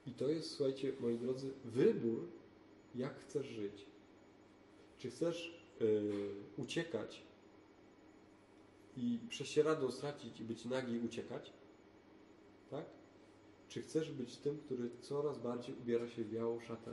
I 0.05 0.11
to 0.11 0.27
jest, 0.29 0.51
słuchajcie, 0.51 0.93
moi 0.99 1.17
drodzy, 1.17 1.53
wybór, 1.65 2.27
jak 2.95 3.19
chcesz 3.19 3.47
żyć. 3.47 3.85
Czy 4.97 5.09
chcesz 5.09 5.67
yy, 5.79 6.29
uciekać 6.57 7.26
i 8.97 9.19
prześcieradło 9.29 9.91
stracić 9.91 10.39
i 10.39 10.43
być 10.43 10.65
nagi 10.65 10.93
i 10.93 10.99
uciekać? 10.99 11.53
Tak? 12.69 12.85
Czy 13.67 13.81
chcesz 13.81 14.11
być 14.11 14.37
tym, 14.37 14.57
który 14.57 14.89
coraz 15.01 15.37
bardziej 15.37 15.75
ubiera 15.75 16.09
się 16.09 16.23
w 16.23 16.29
białą 16.29 16.59
szatę? 16.59 16.91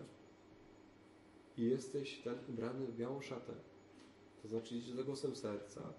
I 1.57 1.65
jesteś 1.65 2.19
ten 2.19 2.39
ubrany 2.49 2.87
w 2.87 2.97
białą 2.97 3.21
szatę. 3.21 3.53
To 4.43 4.49
znaczy 4.49 4.75
idziesz 4.75 4.97
za 4.97 5.03
głosem 5.03 5.37
serca. 5.37 5.93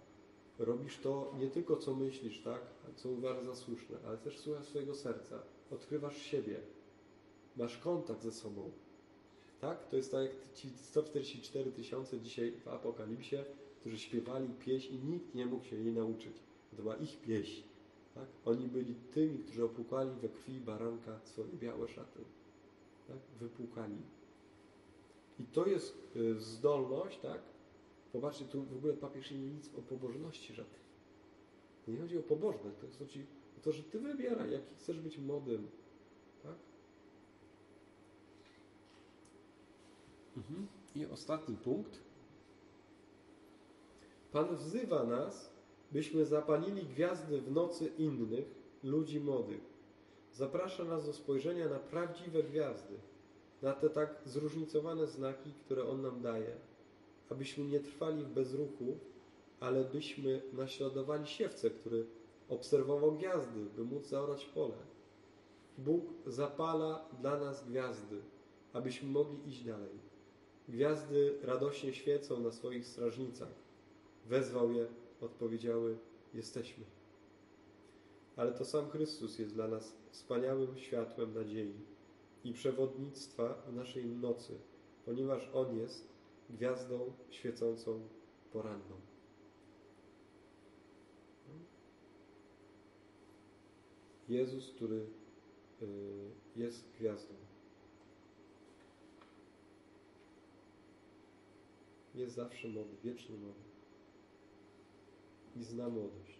Robisz 0.60 0.98
to 0.98 1.34
nie 1.40 1.50
tylko 1.50 1.78
co 1.78 1.96
myślisz, 1.96 2.42
tak? 2.42 2.62
Co 2.96 3.10
uważasz 3.10 3.46
za 3.46 3.56
słuszne, 3.56 3.98
ale 4.08 4.18
też 4.18 4.40
słuchasz 4.40 4.68
swojego 4.68 4.96
serca. 4.96 5.44
Odkrywasz 5.72 6.18
siebie. 6.18 6.60
masz 7.58 7.78
kontakt 7.78 8.24
ze 8.24 8.32
sobą. 8.32 8.72
Tak? 9.62 9.88
To 9.88 9.96
jest 9.96 10.12
tak 10.12 10.22
jak 10.22 10.54
ci 10.54 10.70
144 10.70 11.72
tysiące 11.72 12.20
dzisiaj 12.20 12.52
w 12.52 12.68
Apokalipsie, 12.68 13.38
którzy 13.86 14.00
śpiewali 14.00 14.50
pieśń 14.50 14.94
i 14.94 15.00
nikt 15.00 15.36
nie 15.36 15.46
mógł 15.46 15.66
się 15.66 15.76
jej 15.76 15.94
nauczyć. 15.94 16.34
To 16.70 16.76
była 16.82 16.96
ich 16.96 17.22
pieśń. 17.22 17.64
Tak? 18.16 18.26
Oni 18.46 18.68
byli 18.68 18.96
tymi, 18.96 19.40
którzy 19.40 19.66
opłukali 19.66 20.12
we 20.22 20.30
krwi 20.30 20.60
baranka 20.60 21.20
swoje 21.24 21.54
białe 21.54 21.88
szaty. 21.88 22.20
Tak? 23.08 23.18
Wypłukali. 23.40 23.98
I 25.40 25.44
to 25.44 25.66
jest 25.68 25.98
y, 26.16 26.40
zdolność, 26.40 27.20
tak? 27.20 27.42
Popatrzcie, 28.14 28.46
tu 28.46 28.64
w 28.64 28.78
ogóle 28.78 28.94
papież 28.94 29.32
nie 29.32 29.38
mówi 29.38 29.52
nic 29.52 29.70
o 29.78 29.82
pobożności 29.82 30.54
żadnej. 30.54 30.82
Nie 31.88 31.98
chodzi 31.98 32.18
o 32.18 32.24
pobożność, 32.24 32.78
to 32.82 32.88
chodzi 33.00 33.26
o 33.58 33.62
to, 33.62 33.72
że 33.72 33.84
ty 33.84 34.00
wybieraj, 34.00 34.52
jaki 34.52 34.76
chcesz 34.76 35.00
być 35.00 35.18
modem. 35.18 35.68
Tak? 36.44 36.56
Mhm. 40.38 40.68
I 40.96 41.06
ostatni 41.06 41.56
punkt. 41.56 42.05
Pan 44.36 44.56
wzywa 44.56 45.04
nas, 45.04 45.50
byśmy 45.92 46.26
zapalili 46.26 46.84
gwiazdy 46.84 47.42
w 47.42 47.52
nocy 47.52 47.92
innych, 47.98 48.46
ludzi 48.84 49.20
młodych. 49.20 49.62
Zaprasza 50.34 50.84
nas 50.84 51.06
do 51.06 51.14
spojrzenia 51.14 51.70
na 51.70 51.80
prawdziwe 51.80 52.44
gwiazdy, 52.44 52.94
na 53.62 53.74
te 53.74 53.90
tak 53.90 54.22
zróżnicowane 54.26 55.08
znaki, 55.08 55.54
które 55.66 55.88
On 55.88 56.02
nam 56.02 56.22
daje, 56.22 56.56
abyśmy 57.30 57.64
nie 57.64 57.80
trwali 57.80 58.24
w 58.24 58.30
bezruchu, 58.30 58.98
ale 59.60 59.84
byśmy 59.84 60.42
naśladowali 60.54 61.28
siewcę, 61.28 61.70
który 61.70 62.06
obserwował 62.50 63.12
gwiazdy, 63.12 63.66
by 63.76 63.84
móc 63.84 64.08
zaorać 64.08 64.46
pole. 64.46 64.78
Bóg 65.78 66.04
zapala 66.26 67.06
dla 67.20 67.40
nas 67.40 67.68
gwiazdy, 67.68 68.22
abyśmy 68.74 69.10
mogli 69.10 69.50
iść 69.50 69.64
dalej. 69.64 70.00
Gwiazdy 70.70 71.38
radośnie 71.44 71.94
świecą 71.94 72.40
na 72.40 72.52
swoich 72.52 72.88
strażnicach. 72.88 73.65
Wezwał 74.26 74.72
je, 74.72 74.88
odpowiedziały: 75.22 75.98
Jesteśmy. 76.34 76.84
Ale 78.36 78.52
to 78.52 78.66
sam 78.66 78.90
Chrystus 78.90 79.40
jest 79.40 79.54
dla 79.54 79.68
nas 79.68 79.96
wspaniałym 80.12 80.78
światłem 80.78 81.34
nadziei 81.34 81.74
i 82.44 82.54
przewodnictwa 82.54 83.54
w 83.68 83.74
naszej 83.74 84.06
nocy, 84.06 84.58
ponieważ 85.06 85.50
On 85.54 85.78
jest 85.78 86.08
gwiazdą 86.50 87.14
świecącą 87.30 88.08
poranną. 88.54 88.96
Jezus, 94.30 94.72
który 94.72 95.06
y, 95.82 95.88
jest 96.56 96.92
gwiazdą. 97.00 97.34
Jest 102.16 102.36
zawsze 102.36 102.68
młody, 102.68 102.96
wiecznie 103.04 103.38
młody. 103.38 103.75
I 105.56 105.64
zna 105.64 105.90
młodość. 105.90 106.35